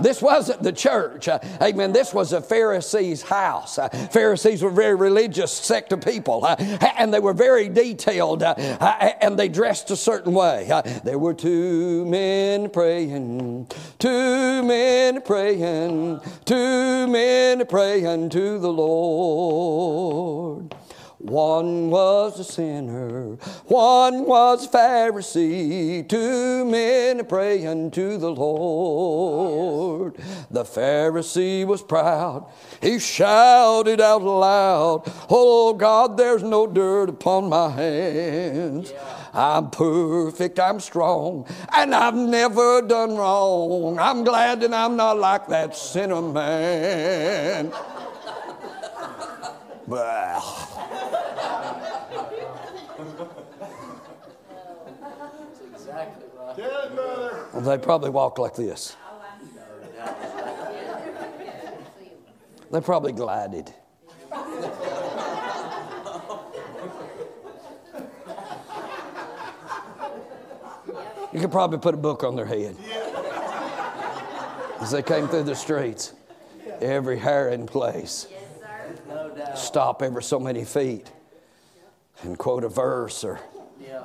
[0.00, 1.28] This wasn't the church.
[1.28, 1.92] Uh, amen.
[1.92, 3.78] This was a Pharisee's house.
[3.78, 6.56] Uh, Pharisees were very religious sect of people, uh,
[6.96, 10.68] and they were very detailed, and they dressed a certain way.
[11.04, 20.74] There were two men praying, two men praying, two men praying to the Lord.
[21.18, 23.34] One was a sinner,
[23.66, 30.14] one was a Pharisee, two men praying to the Lord.
[30.48, 32.48] The Pharisee was proud,
[32.80, 38.92] he shouted out loud, Oh God, there's no dirt upon my hands.
[39.34, 43.98] I'm perfect, I'm strong, and I've never done wrong.
[43.98, 47.72] I'm glad that I'm not like that sinner man.
[55.72, 57.46] Exactly brother.
[57.54, 58.96] Well, they probably walk like this.
[62.70, 63.72] They probably glided.
[71.32, 72.76] You could probably put a book on their head.
[74.80, 76.12] As they came through the streets,
[76.80, 78.26] every hair in place.
[79.08, 79.58] No doubt.
[79.58, 81.10] Stop every so many feet
[82.22, 83.40] and quote a verse or
[83.80, 84.04] Yeah.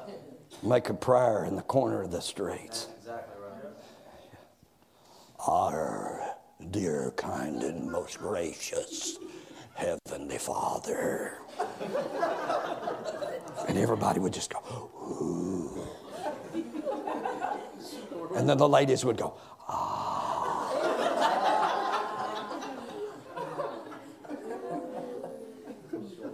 [0.61, 2.87] make a prayer in the corner of the streets.
[2.99, 3.73] Exactly right.
[5.47, 6.35] Our
[6.71, 9.17] dear, kind, and most gracious
[9.73, 11.39] Heavenly Father.
[13.67, 14.59] And everybody would just go,
[15.21, 15.87] ooh.
[18.35, 19.35] And then the ladies would go,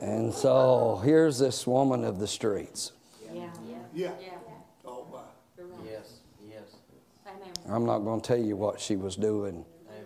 [0.09, 2.93] And so here's this woman of the streets.
[3.31, 3.51] Yeah.
[3.93, 4.11] Yeah.
[4.19, 4.31] Yeah.
[4.83, 5.19] Oh, my.
[5.85, 6.21] Yes.
[6.49, 6.63] Yes.
[7.27, 7.53] Amen.
[7.69, 10.05] I'm not going to tell you what she was doing, Amen.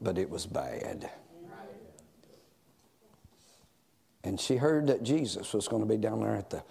[0.00, 1.08] but it was bad.
[4.24, 6.64] And she heard that Jesus was going to be down there at the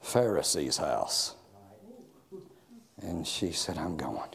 [0.00, 1.36] Pharisee's house.
[3.00, 4.30] And she said, I'm going.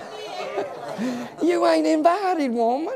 [1.42, 2.94] you ain't invited, woman.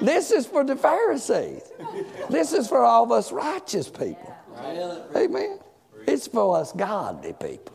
[0.00, 1.62] This is for the Pharisees.
[2.28, 4.34] This is for all of us righteous people.
[5.14, 5.58] Amen.
[6.06, 7.74] It's for us godly people.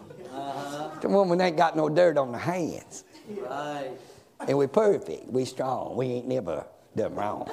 [1.01, 3.03] The woman ain't got no dirt on their hands.
[3.29, 3.91] Right.
[4.47, 5.27] And we perfect.
[5.27, 5.95] We strong.
[5.95, 7.49] We ain't never done wrong.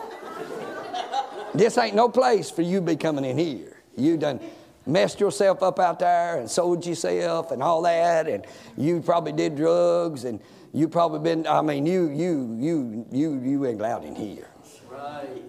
[1.54, 3.82] this ain't no place for you to be coming in here.
[3.96, 4.40] You done
[4.86, 8.46] messed yourself up out there and sold yourself and all that, and
[8.76, 10.40] you probably did drugs and
[10.72, 11.46] you probably been.
[11.46, 14.48] I mean, you you you you you ain't allowed in here.
[14.90, 15.42] Right.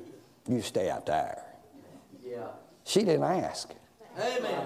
[0.48, 1.44] You stay out there.
[2.26, 2.48] Yeah.
[2.84, 3.70] She didn't ask.
[4.18, 4.66] Amen.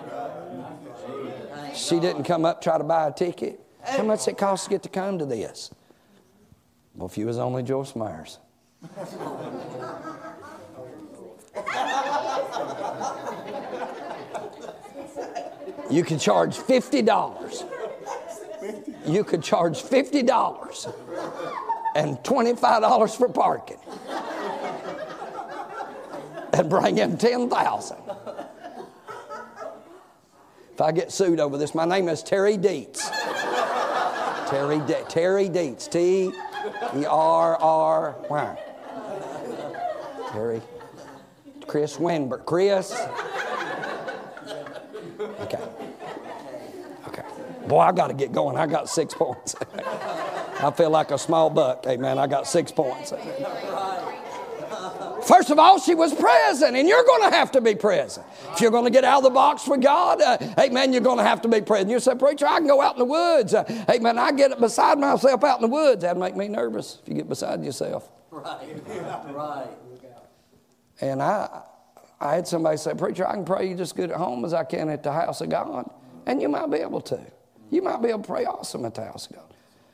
[1.75, 3.59] She didn't come up try to buy a ticket.
[3.83, 5.71] How much it cost to get to come to this?
[6.95, 8.39] Well, if you was only Joyce Myers.
[15.89, 17.63] you can charge fifty dollars.
[19.05, 20.87] You could charge fifty dollars
[21.95, 23.77] and twenty-five dollars for parking,
[26.53, 27.97] and bring in ten thousand.
[30.73, 33.09] If I get sued over this, my name is Terry Dietz.
[34.49, 35.87] Terry De- Terry Dietz.
[35.87, 36.31] T
[36.95, 38.59] E R R Y.
[40.31, 40.61] Terry.
[41.67, 42.45] Chris Winberg.
[42.45, 42.91] Chris.
[45.41, 45.61] Okay.
[47.07, 47.23] Okay.
[47.73, 48.55] Boy, I got to get going.
[48.55, 49.55] I got six points.
[50.61, 51.85] I feel like a small buck.
[51.85, 53.11] Hey, man, I got six points.
[55.25, 58.27] First of all, she was present, and you're going to have to be present.
[58.51, 61.17] If you're going to get out of the box for God, uh, amen, you're going
[61.17, 61.89] to have to be present.
[61.89, 63.55] You say, Preacher, I can go out in the woods.
[63.55, 66.03] Uh, amen, I get beside myself out in the woods.
[66.03, 68.07] That'd make me nervous if you get beside yourself.
[68.29, 68.67] Right.
[69.33, 69.67] Right.
[71.01, 71.63] And I,
[72.21, 74.63] I had somebody say, Preacher, I can pray you just good at home as I
[74.63, 75.89] can at the house of God.
[76.27, 77.19] And you might be able to.
[77.73, 79.45] You might be able to pray awesome at the house of God.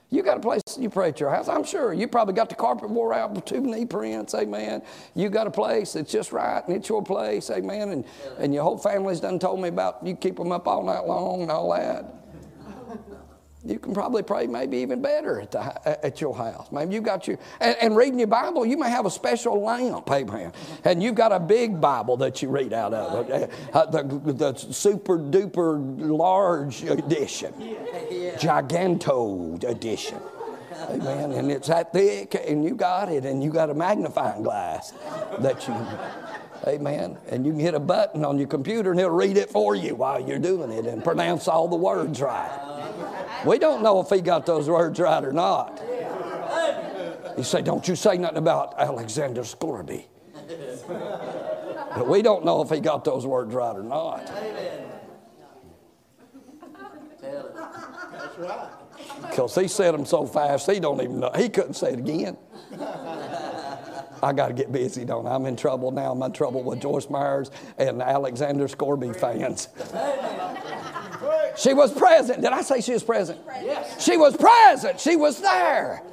[0.10, 1.48] You got a place you pray at your house.
[1.48, 4.82] I'm sure you probably got the carpet wore out with two knee prints, amen.
[5.16, 7.90] You got a place that's just right and it's your place, amen.
[7.90, 8.06] And,
[8.38, 11.44] and your whole family's done told me about you keep them up all night long
[11.44, 12.19] and all that.
[13.66, 16.72] You can probably pray maybe even better at, the, at your house.
[16.72, 20.10] Maybe you got your, and, and reading your Bible, you may have a special lamp,
[20.10, 20.54] amen.
[20.86, 24.56] And you've got a big Bible that you read out of, uh, uh, the, the
[24.56, 27.54] super duper large edition,
[28.38, 30.20] giganto edition.
[30.90, 31.34] Amen.
[31.34, 34.94] And it's that thick, and you got it, and you got a magnifying glass
[35.40, 35.76] that you,
[36.66, 37.18] amen.
[37.28, 39.96] And you can hit a button on your computer, and it'll read it for you
[39.96, 42.68] while you're doing it and pronounce all the words right.
[43.46, 45.82] We don't know if he got those words right or not.
[47.38, 50.08] You say, don't you say nothing about Alexander Scourby.
[50.88, 54.30] But we don't know if he got those words right or not.
[59.22, 61.32] Because he said them so fast, he don't even know.
[61.36, 62.38] He couldn't say it again.
[64.22, 65.34] I got to get busy, don't I?
[65.34, 66.12] I'm in trouble now.
[66.12, 69.70] I'm in trouble with Joyce Myers and Alexander Scourby fans.
[71.58, 72.42] She was present.
[72.42, 73.40] Did I say she was present?
[73.62, 74.04] Yes.
[74.04, 75.00] She was present.
[75.00, 76.04] She was there.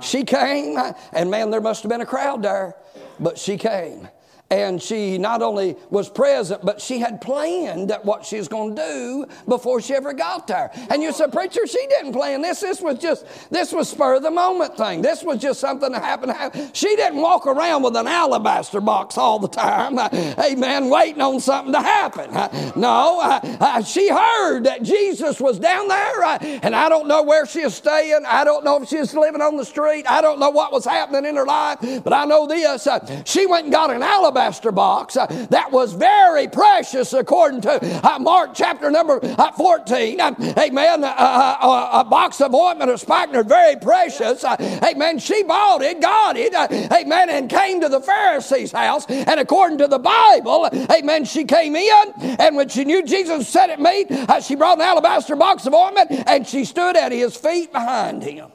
[0.00, 0.78] She came,
[1.12, 2.74] and man, there must have been a crowd there,
[3.18, 4.08] but she came.
[4.50, 8.82] And she not only was present, but she had planned what she was going to
[8.82, 10.70] do before she ever got there.
[10.90, 12.60] And you said, Preacher, she didn't plan this.
[12.60, 15.00] This was just, this was spur of the moment thing.
[15.00, 16.76] This was just something that happened.
[16.76, 19.98] She didn't walk around with an alabaster box all the time,
[20.38, 22.30] amen, waiting on something to happen.
[22.78, 27.46] No, uh, she heard that Jesus was down there, uh, and I don't know where
[27.46, 28.24] she is staying.
[28.26, 30.04] I don't know if she was living on the street.
[30.06, 32.86] I don't know what was happening in her life, but I know this.
[32.86, 37.60] Uh, she went and got an alabaster alabaster box uh, that was very precious according
[37.60, 37.70] to
[38.04, 40.20] uh, Mark chapter number uh, 14.
[40.20, 41.04] Uh, amen.
[41.04, 44.44] A box of ointment of spikenard, very precious.
[44.44, 45.20] amen.
[45.20, 46.52] She bought it, got it.
[46.92, 47.30] amen.
[47.30, 49.06] And came to the Pharisee's house.
[49.06, 52.12] And according to the Bible, amen, she came in.
[52.40, 54.08] And when she knew Jesus said it meat,
[54.42, 58.50] she brought an alabaster box of ointment and she stood at his feet behind him.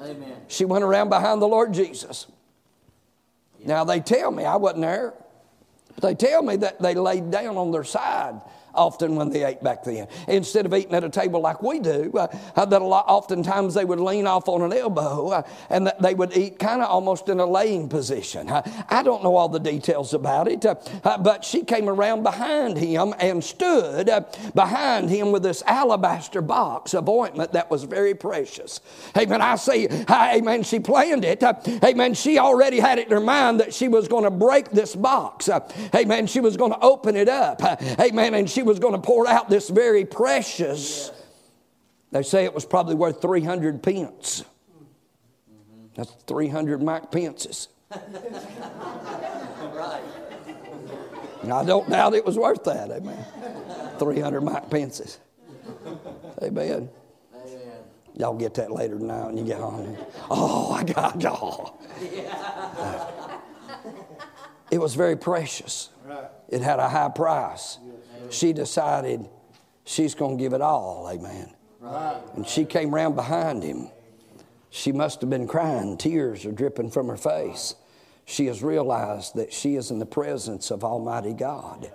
[0.00, 0.36] Amen.
[0.46, 2.26] She went around behind the Lord Jesus.
[3.66, 5.12] Now they tell me, I wasn't there,
[5.94, 8.40] but they tell me that they laid down on their side
[8.76, 10.06] often when they ate back then.
[10.28, 13.74] Instead of eating at a table like we do, uh, uh that a lot, oftentimes
[13.74, 17.28] they would lean off on an elbow uh, and they would eat kind of almost
[17.28, 18.48] in a laying position.
[18.48, 22.22] Uh, I don't know all the details about it, uh, uh, but she came around
[22.22, 24.10] behind him and stood
[24.54, 28.80] behind him with this alabaster box of ointment that was very precious.
[29.16, 29.40] Amen.
[29.40, 31.42] I see, amen, she planned it.
[31.42, 32.14] Amen.
[32.14, 35.48] She already had it in her mind that she was going to break this box.
[35.94, 36.26] Amen.
[36.26, 37.62] She was going to open it up.
[38.00, 38.34] Amen.
[38.34, 41.10] And she was going to pour out this very precious.
[42.10, 44.44] They say it was probably worth 300 pence.
[45.94, 47.68] That's 300 Mike pences.
[47.90, 48.02] right.
[51.44, 52.90] I don't doubt it was worth that.
[52.90, 53.24] Amen.
[53.98, 55.18] 300 Mike pences.
[56.42, 56.90] Amen.
[57.34, 57.72] Amen.
[58.14, 59.96] Y'all get that later tonight when you get home.
[60.30, 61.80] Oh, I got y'all.
[62.12, 63.40] Yeah.
[64.70, 65.90] It was very precious.
[66.48, 67.78] It had a high price
[68.30, 69.28] she decided
[69.84, 71.08] she's going to give it all.
[71.10, 71.54] Amen.
[71.80, 72.20] Right.
[72.34, 73.88] And she came around behind him.
[74.70, 75.96] She must have been crying.
[75.96, 77.74] Tears are dripping from her face.
[78.24, 81.90] She has realized that she is in the presence of Almighty God.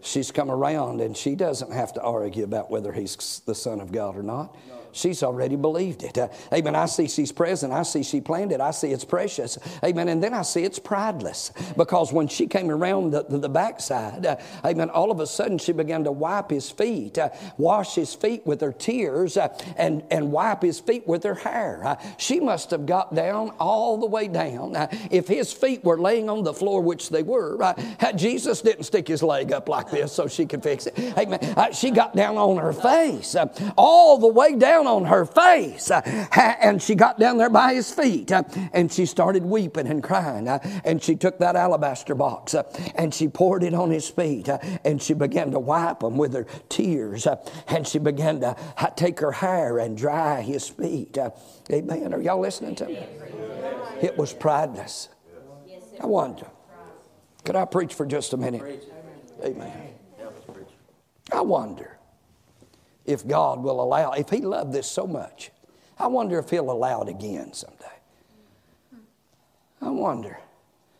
[0.00, 3.92] She's come around and she doesn't have to argue about whether he's the Son of
[3.92, 4.56] God or not.
[4.92, 6.18] She's already believed it.
[6.18, 6.76] Uh, amen.
[6.76, 7.72] I see she's present.
[7.72, 8.60] I see she planned it.
[8.60, 9.58] I see it's precious.
[9.82, 10.08] Amen.
[10.08, 14.26] And then I see it's prideless because when she came around the, the, the backside,
[14.26, 18.14] uh, amen, all of a sudden she began to wipe his feet, uh, wash his
[18.14, 21.82] feet with her tears, uh, and, and wipe his feet with her hair.
[21.84, 24.76] Uh, she must have got down all the way down.
[24.76, 27.74] Uh, if his feet were laying on the floor, which they were,
[28.14, 30.98] Jesus didn't stick his leg up like this so she could fix it.
[31.18, 31.40] Amen.
[31.72, 33.36] she got down on her face,
[33.76, 35.90] all the way down down on her face.
[35.90, 36.00] Uh,
[36.60, 38.42] and she got down there by his feet uh,
[38.72, 40.48] and she started weeping and crying.
[40.48, 42.54] Uh, and she took that alabaster box
[42.94, 44.48] and she poured it on his feet
[44.84, 47.26] and she began to wipe them with her tears.
[47.68, 48.56] And she began to
[48.96, 51.16] take her hair and dry his feet.
[51.70, 52.14] Amen.
[52.14, 53.06] Are y'all listening to me?
[54.00, 55.08] It was prideless.
[56.00, 56.46] I wonder.
[57.44, 58.88] Could I preach for just a minute?
[59.44, 59.72] Amen.
[61.32, 61.91] I wonder
[63.12, 65.50] if God will allow, if He loved this so much,
[65.98, 67.86] I wonder if He'll allow it again someday.
[69.80, 70.38] I wonder.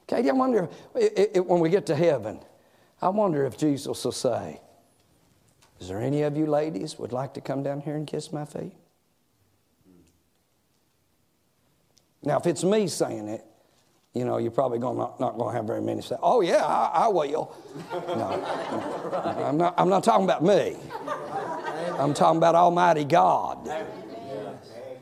[0.06, 2.40] Katie, I wonder if, if, when we get to heaven,
[3.00, 4.60] I wonder if Jesus will say,
[5.80, 8.44] Is there any of you ladies would like to come down here and kiss my
[8.44, 8.72] feet?
[12.24, 13.44] Now, if it's me saying it,
[14.14, 16.64] you know, you're probably going not, not going to have very many say, "Oh yeah,
[16.64, 17.56] I, I will."
[17.92, 19.74] No, no, I'm not.
[19.78, 20.76] I'm not talking about me.
[21.98, 23.68] I'm talking about Almighty God.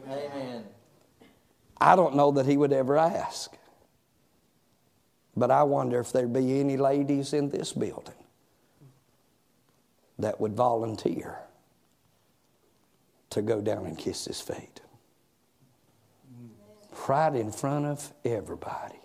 [0.06, 0.64] Amen.
[1.80, 3.56] I don't know that He would ever ask,
[5.36, 8.14] but I wonder if there'd be any ladies in this building
[10.18, 11.38] that would volunteer
[13.30, 14.80] to go down and kiss His feet,
[17.08, 19.00] right in front of everybody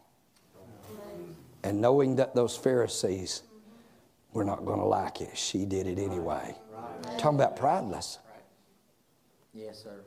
[1.65, 3.41] and knowing that those Pharisees
[4.33, 6.55] were not going to like it, she did it anyway.
[7.05, 7.19] Right.
[7.19, 8.19] Talking about prideless.
[8.29, 8.43] Right.
[9.53, 10.01] Yes, sir.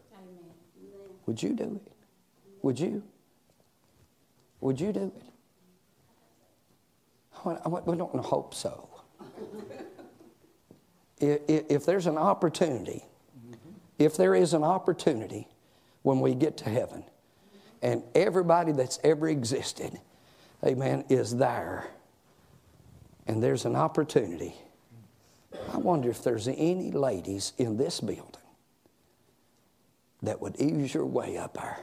[1.26, 1.92] Would you do it?
[2.62, 3.02] Would you?
[4.60, 5.22] Would you do it?
[7.86, 8.88] We don't hope so.
[11.18, 13.04] if, if there's an opportunity,
[13.98, 15.48] if there is an opportunity
[16.02, 17.04] when we get to heaven,
[17.82, 20.00] and everybody that's ever existed
[20.64, 21.86] amen, is there.
[23.26, 24.54] And there's an opportunity.
[25.52, 28.34] I wonder if there's any ladies in this building
[30.22, 31.78] that would ease your way up there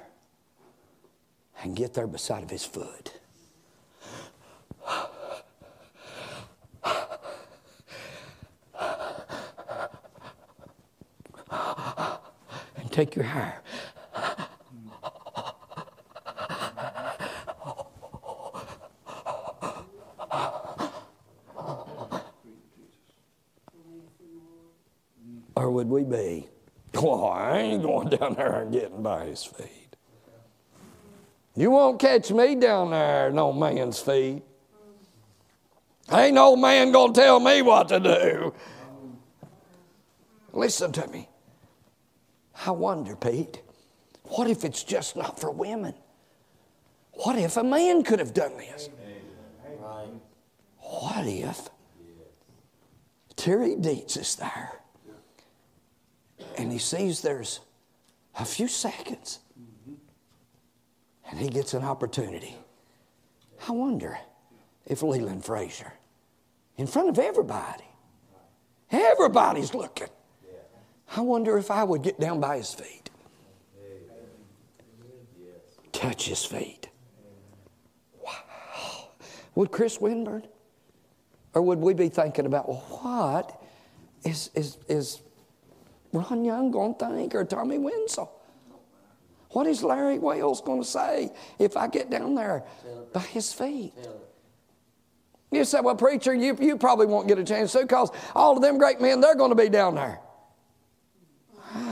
[1.63, 3.20] and get there beside of his foot.
[12.78, 13.61] And take your hair
[25.66, 26.47] Or would we be,
[26.95, 29.95] oh, I ain't going down there and getting by his feet.
[31.55, 34.43] You won't catch me down there, no man's feet.
[36.11, 38.53] Ain't no man gonna tell me what to do.
[40.53, 41.28] Listen to me.
[42.63, 43.63] I wonder, Pete,
[44.26, 45.95] what if it's just not for women?
[47.13, 48.88] What if a man could have done this?
[50.78, 51.70] What if
[53.36, 54.85] Terry Dietz is there
[56.58, 57.60] and he sees there's
[58.38, 59.39] a few seconds
[61.30, 62.56] and he gets an opportunity?
[63.68, 64.18] I wonder
[64.86, 65.93] if Leland Frazier,
[66.78, 67.86] in front of everybody,
[68.91, 70.08] everybody's looking.
[71.16, 73.10] I wonder if I would get down by his feet,
[75.91, 76.89] touch his feet.
[78.24, 79.10] Wow.
[79.56, 80.47] Would Chris Winburn?
[81.53, 83.64] Or would we be thinking about, well, what
[84.26, 85.22] is, is, is
[86.16, 88.30] Ron Young going to think or Tommy Winslow?
[89.49, 92.63] What is Larry Wales going to say if I get down there
[93.13, 93.93] by his feet?
[95.51, 98.61] You say, well, preacher, you, you probably won't get a chance to because all of
[98.61, 100.20] them great men, they're going to be down there.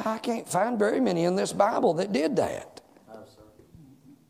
[0.05, 2.72] I can't find very many in this Bible that did that.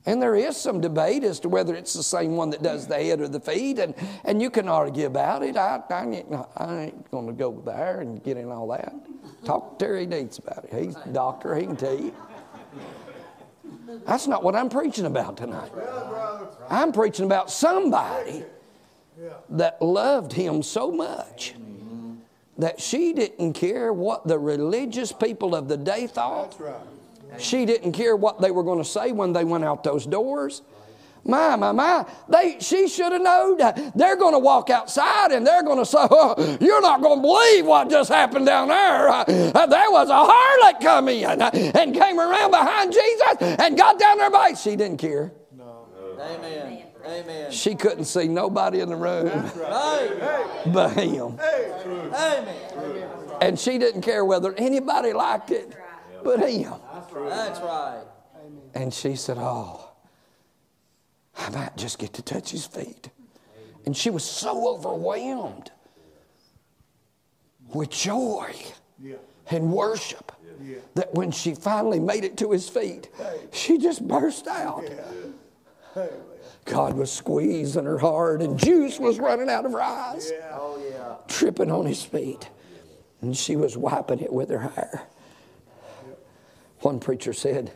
[0.06, 2.95] And there is some debate as to whether it's the same one that does the
[2.95, 3.95] head or the feet, and,
[4.26, 5.56] and you can argue about it.
[5.56, 6.28] I, I, ain't,
[6.60, 8.93] ain't going to go there and get in all that.
[9.45, 10.74] Talk to Terry Dietz about it.
[10.74, 12.14] He's a doctor, he can tell you.
[14.06, 15.72] That's not what I'm preaching about tonight.
[16.70, 18.43] I'm preaching about somebody
[19.51, 21.54] that loved him so much
[22.58, 26.60] that she didn't care what the religious people of the day thought.
[27.34, 27.41] Right.
[27.41, 30.61] She didn't care what they were going to say when they went out those doors.
[31.25, 32.05] My, my, my.
[32.27, 35.86] They, she should have known that they're going to walk outside and they're going to
[35.86, 39.07] say, oh, You're not going to believe what just happened down there.
[39.09, 44.17] Uh, there was a harlot come in and came around behind Jesus and got down
[44.17, 44.53] there by.
[44.53, 45.31] She didn't care.
[45.57, 45.88] No.
[46.19, 46.84] Amen.
[47.05, 47.51] Amen.
[47.51, 50.45] She couldn't see nobody in the room Hey.
[50.71, 51.39] but him.
[51.39, 53.09] Amen.
[53.41, 55.73] And she didn't care whether anybody liked it
[56.23, 56.73] but him.
[57.14, 58.03] That's right.
[58.74, 59.89] And she said, Oh,
[61.38, 63.09] I might just get to touch his feet.
[63.86, 65.72] And she was so overwhelmed
[67.74, 68.53] with joy
[69.01, 69.16] Yeah.
[69.49, 70.78] and worship Yeah.
[70.95, 73.09] that when she finally made it to his feet,
[73.51, 74.84] she just burst out.
[75.93, 76.09] Hey,
[76.66, 80.32] God was squeezing her hard, and juice was running out of her eyes.
[80.53, 82.49] Oh, tripping on his feet.
[83.22, 85.03] And she was wiping it with her hair.
[86.84, 87.71] One preacher said,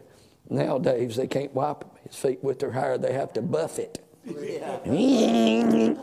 [0.50, 4.04] Nowadays they can't wipe his feet with their hair, they have to buff it.
[4.28, 4.80] Yeah.
[4.86, 5.94] Yeah.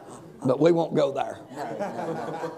[0.44, 1.38] But we won't go there.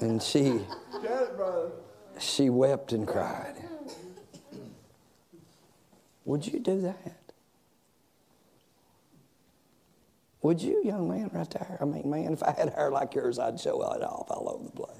[0.00, 0.60] And she
[1.02, 1.70] Tell it, brother.
[2.18, 3.54] she wept and cried.
[6.24, 7.16] Would you do that?
[10.42, 11.76] Would you, young man, right there?
[11.80, 14.64] I mean, man, if I had hair like yours, I'd show it off all over
[14.64, 14.96] the place.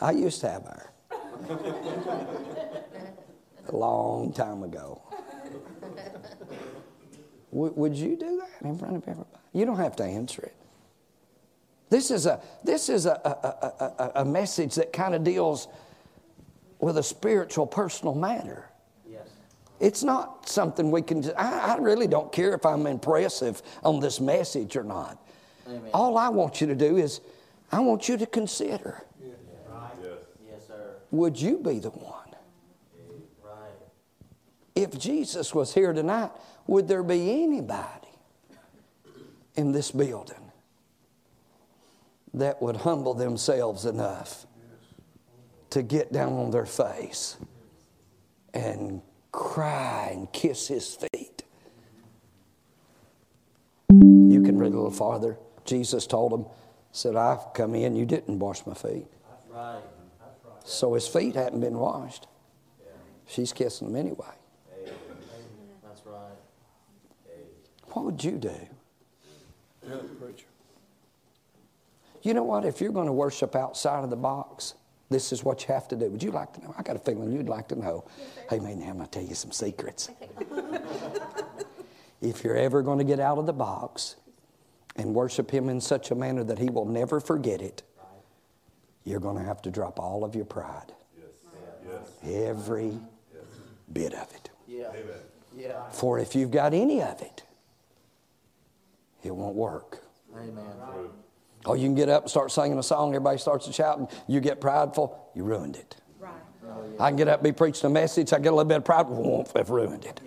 [0.00, 0.90] I used to have hair.
[3.68, 5.02] A long time ago.
[7.52, 9.28] Would, would you do that in front of everybody?
[9.52, 10.54] You don't have to answer it.
[11.88, 15.66] This is a, this is a, a, a, a, message that kind of deals
[16.78, 18.70] with a spiritual, personal matter.
[19.10, 19.26] Yes.
[19.80, 21.28] It's not something we can.
[21.36, 25.18] I, I really don't care if I'm impressive on this message or not.
[25.66, 25.90] Amen.
[25.92, 27.20] All I want you to do is,
[27.72, 29.02] I want you to consider.
[31.10, 32.16] Would you be the one?
[34.76, 36.30] If Jesus was here tonight,
[36.66, 38.08] would there be anybody
[39.56, 40.52] in this building
[42.32, 44.46] that would humble themselves enough
[45.70, 47.36] to get down on their face
[48.54, 49.02] and
[49.32, 51.42] cry and kiss his feet?
[53.90, 55.36] You can read a little farther.
[55.64, 56.46] Jesus told them,
[56.92, 59.06] said, I've come in, you didn't wash my feet.
[59.52, 59.82] Right.
[60.64, 62.26] So his feet hadn't been washed.
[63.26, 64.34] She's kissing them anyway.
[65.84, 66.36] That's right.
[67.88, 68.54] What would you do?
[72.22, 72.64] You know what?
[72.64, 74.74] If you're going to worship outside of the box,
[75.08, 76.06] this is what you have to do.
[76.10, 76.74] Would you like to know?
[76.78, 78.04] I got a feeling you'd like to know.
[78.48, 80.10] Hey, man, I'm going to tell you some secrets.
[82.20, 84.16] if you're ever going to get out of the box
[84.96, 87.82] and worship Him in such a manner that He will never forget it,
[89.04, 90.92] you're going to have to drop all of your pride.
[91.86, 92.98] yes Every
[93.92, 94.50] bit of it.
[94.68, 94.92] Yeah.
[95.56, 95.88] Yeah.
[95.90, 97.42] For if you've got any of it,
[99.22, 100.02] it won't work.
[100.36, 100.64] Amen.
[101.66, 104.08] Oh, you can get up and start singing a song, everybody starts to shout, and
[104.26, 105.96] you get prideful, you ruined it.
[106.18, 106.32] Right.
[106.98, 108.84] I can get up and be preaching a message, I get a little bit of
[108.84, 110.20] pride, won't have ruined it.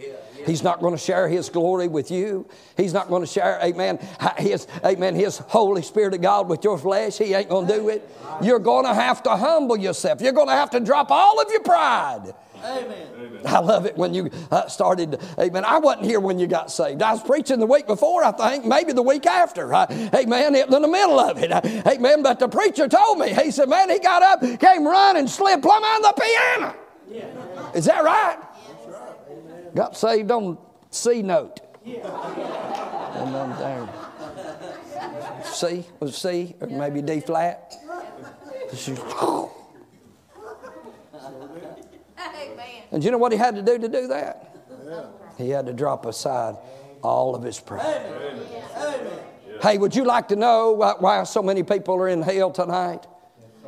[0.46, 2.48] He's not going to share His glory with you.
[2.78, 4.00] He's not going to share, amen,
[4.38, 7.18] His, amen, His Holy Spirit of God with your flesh.
[7.18, 8.10] He ain't going to do it.
[8.42, 10.22] You're going to have to humble yourself.
[10.22, 12.34] You're going to have to drop all of your pride.
[12.64, 13.40] Amen.
[13.46, 15.20] I love it when you uh, started.
[15.38, 15.66] Amen.
[15.66, 17.02] I wasn't here when you got saved.
[17.02, 19.74] I was preaching the week before, I think, maybe the week after.
[19.74, 19.86] Uh,
[20.16, 20.56] amen.
[20.56, 21.52] In the middle of it.
[21.52, 22.24] Amen.
[22.24, 25.84] But the preacher told me, he said, man, he got up, came running, slid plumb
[25.84, 26.76] on the piano.
[27.12, 27.72] Yeah.
[27.74, 28.38] Is that right?
[29.74, 29.86] Right.
[29.86, 30.58] Got saved on
[30.92, 31.60] C note.
[31.86, 32.08] Yeah.
[33.18, 33.90] And then there.
[35.44, 37.74] C was C or maybe D flat.
[42.92, 44.56] And you know what he had to do to do that?
[44.86, 45.06] Yeah.
[45.38, 46.56] He had to drop aside
[47.02, 48.06] all of his pride.
[48.76, 49.20] Amen.
[49.62, 53.08] Hey, would you like to know why so many people are in hell tonight?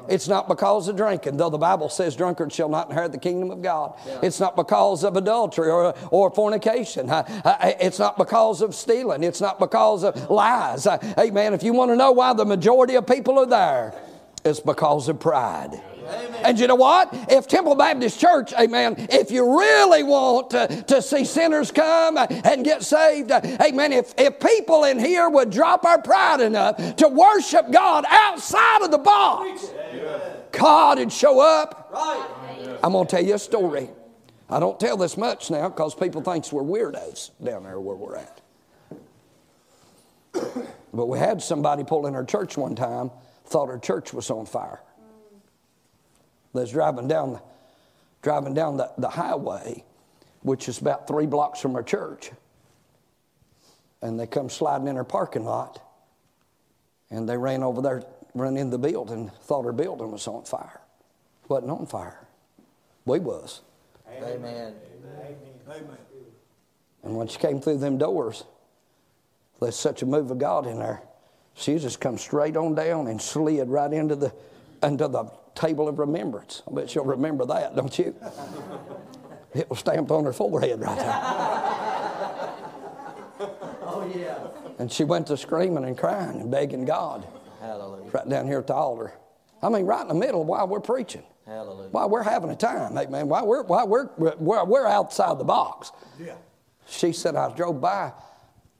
[0.09, 3.51] It's not because of drinking, though the Bible says drunkards shall not inherit the kingdom
[3.51, 3.93] of God.
[4.05, 4.19] Yeah.
[4.23, 7.09] It's not because of adultery or, or fornication.
[7.11, 9.23] It's not because of stealing.
[9.23, 10.87] It's not because of lies.
[10.87, 11.53] Amen.
[11.53, 13.93] If you want to know why the majority of people are there,
[14.43, 15.81] it's because of pride.
[16.07, 16.41] Amen.
[16.43, 17.09] And you know what?
[17.31, 22.63] If Temple Baptist Church, amen, if you really want to, to see sinners come and
[22.63, 27.71] get saved, amen, if, if people in here would drop our pride enough to worship
[27.71, 29.67] God outside of the box,
[30.57, 31.91] God would show up.
[32.83, 33.89] I'm going to tell you a story.
[34.49, 38.17] I don't tell this much now because people think we're weirdos down there where we're
[38.17, 38.41] at.
[40.93, 43.11] But we had somebody pull in our church one time,
[43.47, 44.81] thought our church was on fire.
[46.53, 47.41] They was driving down,
[48.21, 49.83] driving down the, the highway,
[50.41, 52.31] which is about three blocks from our church.
[54.01, 55.81] And they come sliding in our parking lot.
[57.09, 58.03] And they ran over there,
[58.35, 60.81] ran in the building, thought our building was on fire.
[61.47, 62.27] Wasn't on fire.
[63.05, 63.61] We was.
[64.07, 64.33] Amen.
[64.33, 64.73] Amen.
[65.67, 65.97] Amen.
[67.03, 68.43] And when she came through them doors,
[69.61, 71.01] there's such a move of God in there.
[71.53, 74.33] She just come straight on down and slid right into the
[74.83, 76.61] into the table of remembrance.
[76.69, 78.13] I bet you'll remember that, don't you?
[79.55, 81.13] It was stamped on her forehead right there.
[83.87, 84.47] Oh, yeah.
[84.79, 87.25] And she went to screaming and crying and begging God.
[87.65, 88.11] Hallelujah.
[88.11, 89.13] Right down here at the altar.
[89.61, 91.23] I mean, right in the middle while we're preaching.
[91.45, 91.89] Hallelujah.
[91.89, 93.27] While we're having a time, amen.
[93.27, 95.91] While we're, while we're, we're, we're outside the box.
[96.19, 96.35] Yeah.
[96.87, 98.13] She said, I drove by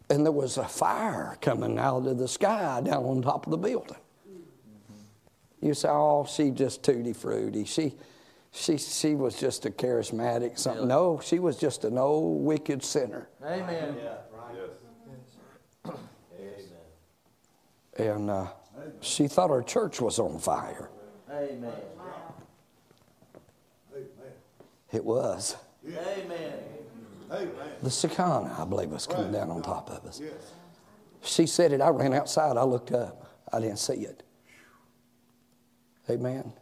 [0.10, 3.58] and there was a fire coming out of the sky down on top of the
[3.58, 3.98] building.
[5.62, 7.66] You say, oh, she just tutti fruity.
[7.66, 7.96] She,
[8.52, 10.88] she, she was just a charismatic something.
[10.88, 10.90] Really?
[10.90, 13.30] No, she was just an old wicked sinner.
[13.44, 13.96] Amen.
[13.98, 14.56] Yeah, right.
[16.40, 16.62] Yes.
[18.00, 18.14] Amen.
[18.14, 18.48] And uh,
[19.02, 20.90] she thought her church was on fire.
[21.32, 21.72] Amen.
[24.92, 25.58] It was.
[25.86, 26.54] Amen.
[27.82, 30.22] The Shekinah, I believe, was coming down on top of us.
[31.22, 31.82] She said it.
[31.82, 32.56] I ran outside.
[32.56, 33.26] I looked up.
[33.52, 34.24] I didn't see it.
[36.10, 36.54] Amen.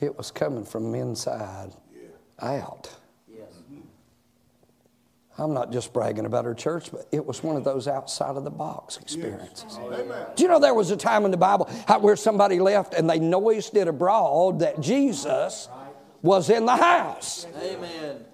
[0.00, 1.72] It was coming from inside
[2.40, 2.94] out.
[5.40, 5.46] Yes.
[5.46, 8.44] I'm not just bragging about our church, but it was one of those outside of
[8.44, 9.78] the box experiences.
[9.82, 10.00] Yes.
[10.00, 10.26] Amen.
[10.36, 11.66] Do you know there was a time in the Bible
[12.00, 15.68] where somebody left and they noised it abroad that Jesus
[16.22, 17.46] was in the house?
[17.62, 18.24] Amen.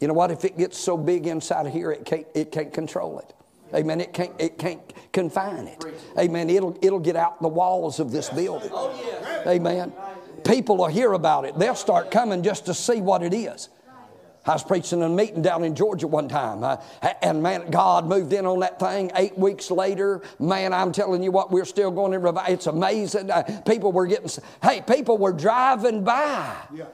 [0.00, 0.30] You know what?
[0.30, 3.32] If it gets so big inside of here, it can't, it can't control it.
[3.74, 4.00] Amen.
[4.00, 4.80] It can't, it can't
[5.12, 5.84] confine it.
[6.18, 6.50] Amen.
[6.50, 8.70] It'll, it'll get out the walls of this building.
[8.72, 9.92] Oh, Amen.
[10.44, 11.58] People will hear about it.
[11.58, 13.68] They'll start coming just to see what it is.
[14.46, 16.76] I was preaching in a meeting down in Georgia one time, uh,
[17.20, 19.10] and man, God moved in on that thing.
[19.16, 22.48] Eight weeks later, man, I'm telling you what, we're still going to revive.
[22.50, 23.30] It's amazing.
[23.30, 24.30] Uh, people were getting,
[24.62, 26.54] hey, people were driving by.
[26.72, 26.84] Yeah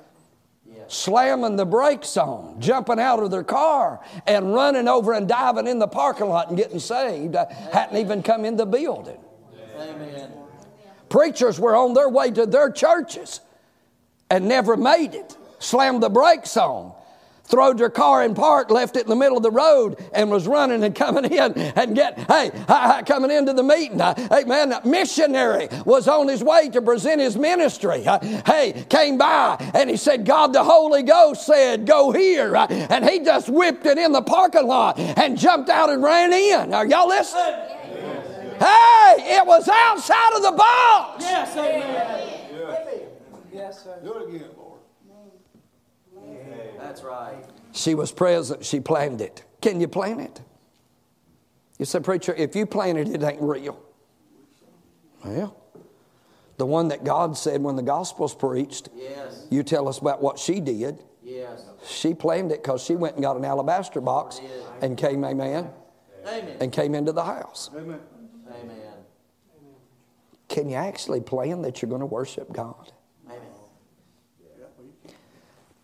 [0.89, 5.79] slamming the brakes on, jumping out of their car, and running over and diving in
[5.79, 7.35] the parking lot and getting saved.
[7.35, 9.19] Uh, hadn't even come in the building.
[9.79, 10.31] Amen.
[11.09, 13.41] Preachers were on their way to their churches
[14.31, 15.37] and never made it.
[15.59, 16.93] Slammed the brakes on
[17.53, 20.49] throwed their car in park, left it in the middle of the road, and was
[20.49, 22.51] running and coming in and get, hey,
[23.05, 24.01] coming into the meeting.
[24.01, 28.07] Uh, hey, man, that missionary was on his way to present his ministry.
[28.07, 32.57] Uh, hey, came by and he said, God the Holy Ghost said, go here.
[32.57, 36.33] Uh, and he just whipped it in the parking lot and jumped out and ran
[36.33, 36.73] in.
[36.73, 37.53] Are y'all listening?
[38.59, 41.23] Hey, it was outside of the box.
[41.23, 42.39] Yes, amen.
[43.53, 43.99] Yes, sir.
[44.03, 44.49] Do it again.
[46.93, 47.43] That's right.
[47.73, 48.67] She was present.
[48.67, 49.45] She planned it.
[49.63, 50.43] Can you plan it?
[51.79, 53.83] You said, Preacher, if you plan it, it ain't real.
[55.25, 55.57] Well,
[56.59, 59.47] the one that God said when the gospel's preached, yes.
[59.51, 61.03] you tell us about what she did.
[61.25, 61.65] Yes.
[61.87, 64.39] She planned it because she went and got an alabaster box
[64.83, 65.71] and came, amen,
[66.27, 66.57] Amen.
[66.61, 67.71] and came into the house.
[67.75, 68.01] Amen.
[68.49, 68.77] Amen.
[70.49, 72.93] Can you actually plan that you're going to worship God?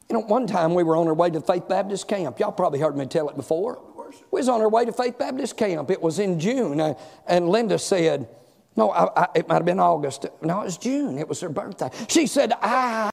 [0.08, 2.38] You know, one time we were on our way to Faith Baptist Camp.
[2.38, 3.82] Y'all probably heard me tell it before.
[4.30, 5.90] We was on our way to Faith Baptist Camp.
[5.90, 6.94] It was in June, uh,
[7.26, 8.26] and Linda said,
[8.74, 10.24] "No, I, I, it might have been August.
[10.40, 11.18] No, it was June.
[11.18, 13.10] It was her birthday." She said, "I,"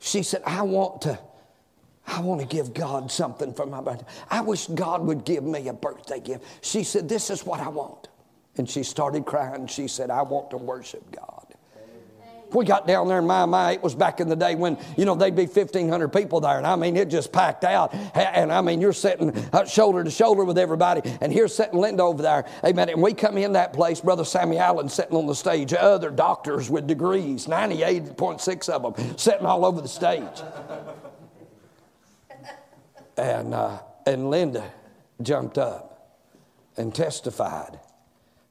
[0.00, 1.18] she said, "I want to."
[2.06, 4.06] I want to give God something for my birthday.
[4.28, 6.44] I wish God would give me a birthday gift.
[6.60, 8.08] She said, This is what I want.
[8.56, 9.68] And she started crying.
[9.68, 11.39] She said, I want to worship God.
[12.52, 13.72] We got down there in my my.
[13.72, 16.58] It was back in the day when you know they'd be fifteen hundred people there,
[16.58, 17.94] and I mean it just packed out.
[18.14, 22.02] And I mean you're sitting uh, shoulder to shoulder with everybody, and here's sitting Linda
[22.02, 22.88] over there, amen.
[22.88, 26.68] And we come in that place, brother Sammy Allen sitting on the stage, other doctors
[26.68, 30.42] with degrees, ninety eight point six of them sitting all over the stage,
[33.16, 34.72] and uh, and Linda
[35.22, 36.18] jumped up
[36.76, 37.78] and testified,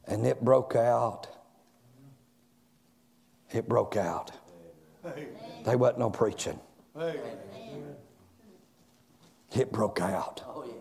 [0.06, 1.28] and it broke out
[3.52, 4.32] it broke out.
[5.66, 6.60] They wasn't no preaching.
[9.56, 10.74] It broke out Oh, yeah.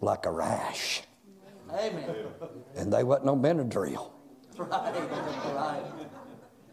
[0.00, 1.02] like a rash.
[1.70, 2.14] Amen.
[2.76, 4.10] And they wasn't no Benadryl.
[4.56, 4.94] Right.
[5.54, 5.82] Right.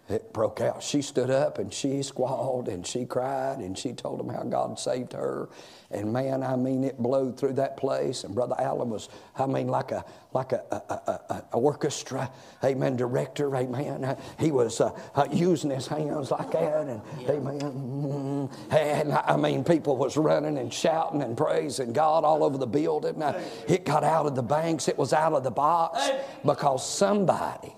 [0.09, 0.83] It broke out.
[0.83, 4.77] She stood up and she squalled and she cried and she told them how God
[4.77, 5.47] saved her.
[5.89, 8.23] And man, I mean, it blew through that place.
[8.23, 12.31] And Brother Allen was, I mean, like a like a, a, a, a orchestra,
[12.63, 14.17] amen, director, amen.
[14.39, 18.49] He was uh, uh, using his hands like that, and amen.
[18.71, 23.21] And I mean, people was running and shouting and praising God all over the building.
[23.21, 24.87] Uh, it got out of the banks.
[24.87, 26.09] It was out of the box
[26.45, 27.75] because somebody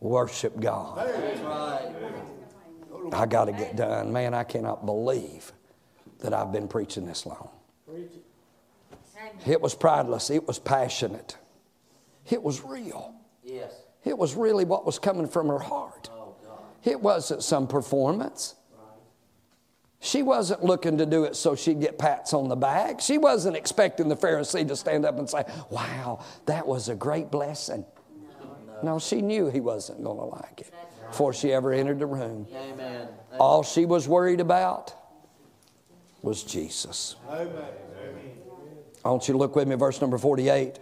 [0.00, 0.98] worship God.
[3.12, 4.12] I got to get done.
[4.12, 5.52] Man, I cannot believe
[6.20, 7.48] that I've been preaching this long.
[9.46, 11.36] It was prideless, it was passionate,
[12.30, 13.14] it was real.
[13.42, 13.72] Yes.
[14.04, 16.10] It was really what was coming from her heart.
[16.12, 16.34] Oh.
[16.84, 18.54] It wasn't some performance.
[20.00, 23.00] She wasn't looking to do it so she'd get pats on the back.
[23.00, 27.30] She wasn't expecting the Pharisee to stand up and say, Wow, that was a great
[27.30, 27.84] blessing.
[28.82, 30.72] No, she knew he wasn't going to like it
[31.06, 32.46] before she ever entered the room.
[32.54, 33.08] Amen.
[33.38, 34.94] All she was worried about
[36.22, 37.16] was Jesus.
[37.30, 37.52] Amen.
[39.04, 40.78] I want you to look with me, verse number 48.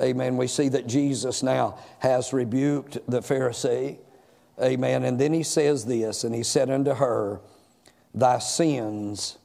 [0.00, 0.36] Amen.
[0.36, 3.98] We see that Jesus now has rebuked the Pharisee.
[4.60, 5.04] Amen.
[5.04, 7.40] And then he says this, and he said unto her,
[8.14, 9.38] Thy sins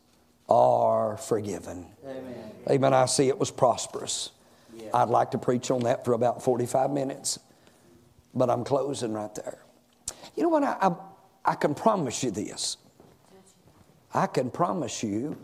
[0.47, 1.88] are forgiven.
[2.05, 2.51] Amen.
[2.69, 2.93] Amen.
[2.93, 4.32] I see it was prosperous.
[4.93, 7.39] I'd like to preach on that for about 45 minutes,
[8.38, 9.59] but I'm closing right there.
[10.35, 10.63] You know what?
[10.63, 10.95] I, I,
[11.43, 12.77] I can promise you this.
[14.13, 15.35] I can promise you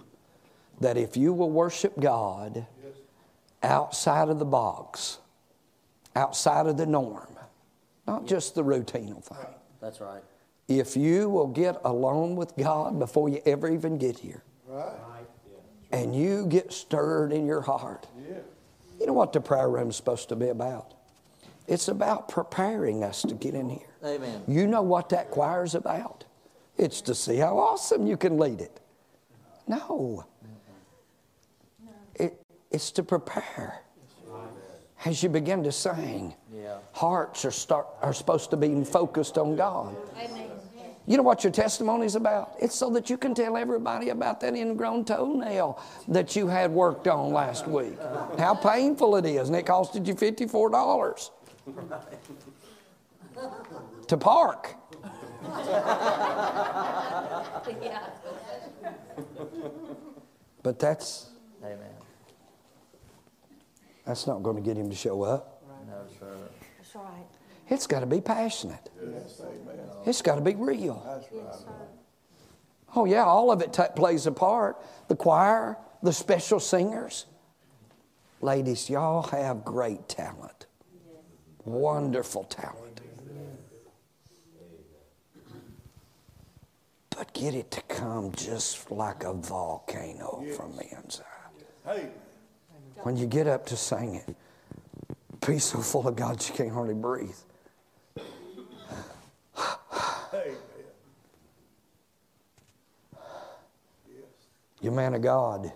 [0.79, 2.65] that if you will worship God
[3.61, 5.17] outside of the box,
[6.15, 7.35] outside of the norm,
[8.07, 9.37] not just the routine thing,
[9.81, 10.21] That's right.
[10.67, 15.25] if you will get alone with God before you ever even get here, Right.
[15.91, 18.39] and you get stirred in your heart, Yeah.
[18.99, 20.93] you know what the prayer room is supposed to be about?
[21.67, 23.87] It's about preparing us to get in here.
[24.03, 24.41] Amen.
[24.47, 26.25] You know what that choir's about?
[26.77, 28.79] It's to see how awesome you can lead it.
[29.67, 30.25] No.
[32.15, 32.41] It,
[32.71, 33.79] it's to prepare.
[35.05, 36.77] As you begin to sing, Yeah.
[36.93, 39.95] hearts are, start, are supposed to be focused on God.
[40.17, 40.49] Amen.
[41.05, 42.53] You know what your testimony's about?
[42.61, 47.09] It's so that you can tell everybody about that ingrown toenail that you had worked
[47.09, 47.97] on last week.
[48.39, 51.29] How painful it is, and it costed you $54
[54.07, 54.75] to park.
[60.61, 61.29] But that's
[61.63, 61.79] Amen.
[64.05, 65.63] that's not going to get him to show up.
[65.87, 66.35] No, sir.
[66.77, 67.25] That's right.
[67.69, 68.89] It's got to be passionate.
[69.01, 69.79] Yes, amen.
[70.05, 71.01] It's got to be real.
[71.05, 71.87] That's right.
[72.95, 74.77] Oh, yeah, all of it ta plays a part.
[75.07, 77.25] The choir, the special singers.
[78.41, 80.67] Ladies, y'all have great talent.
[81.65, 83.01] Wonderful talent.
[87.15, 92.09] But get it to come just like a volcano from the inside.
[93.03, 94.35] When you get up to sing it,
[95.45, 97.35] be so full of God you can't hardly breathe.
[100.31, 100.53] Hey.
[104.81, 105.71] You man of God,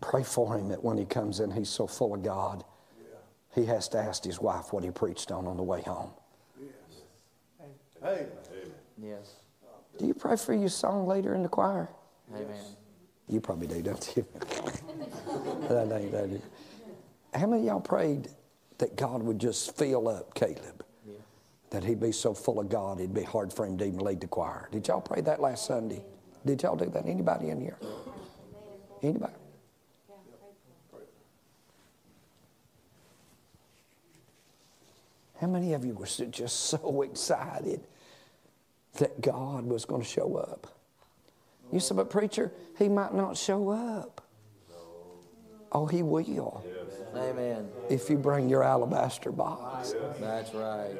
[0.00, 2.64] pray for him that when he comes in, he's so full of God,
[3.54, 6.10] he has to ask his wife what he preached on on the way home.
[8.02, 8.26] Hey.
[9.00, 9.34] Yes.
[9.98, 11.88] Do you pray for your song leader in the choir?
[12.34, 12.46] Amen.
[13.28, 14.26] You probably do, don't you?
[15.68, 16.30] that ain't that.
[16.30, 16.42] is-
[17.34, 18.28] How many of y'all prayed
[18.78, 20.84] that God would just fill up Caleb?
[21.06, 21.14] Yeah.
[21.70, 24.20] That he'd be so full of God, it'd be hard for him to even lead
[24.20, 24.68] the choir.
[24.72, 26.02] Did y'all pray that last Sunday?
[26.44, 27.06] Did y'all do that?
[27.06, 27.78] Anybody in here?
[29.02, 29.32] Anybody?
[35.42, 37.80] How many of you were just so excited
[38.98, 40.68] that God was going to show up?
[41.72, 44.24] You said, but preacher, he might not show up.
[45.72, 46.62] Oh, he will
[47.16, 47.68] Amen.
[47.90, 49.96] if you bring your alabaster box.
[50.20, 50.94] That's right.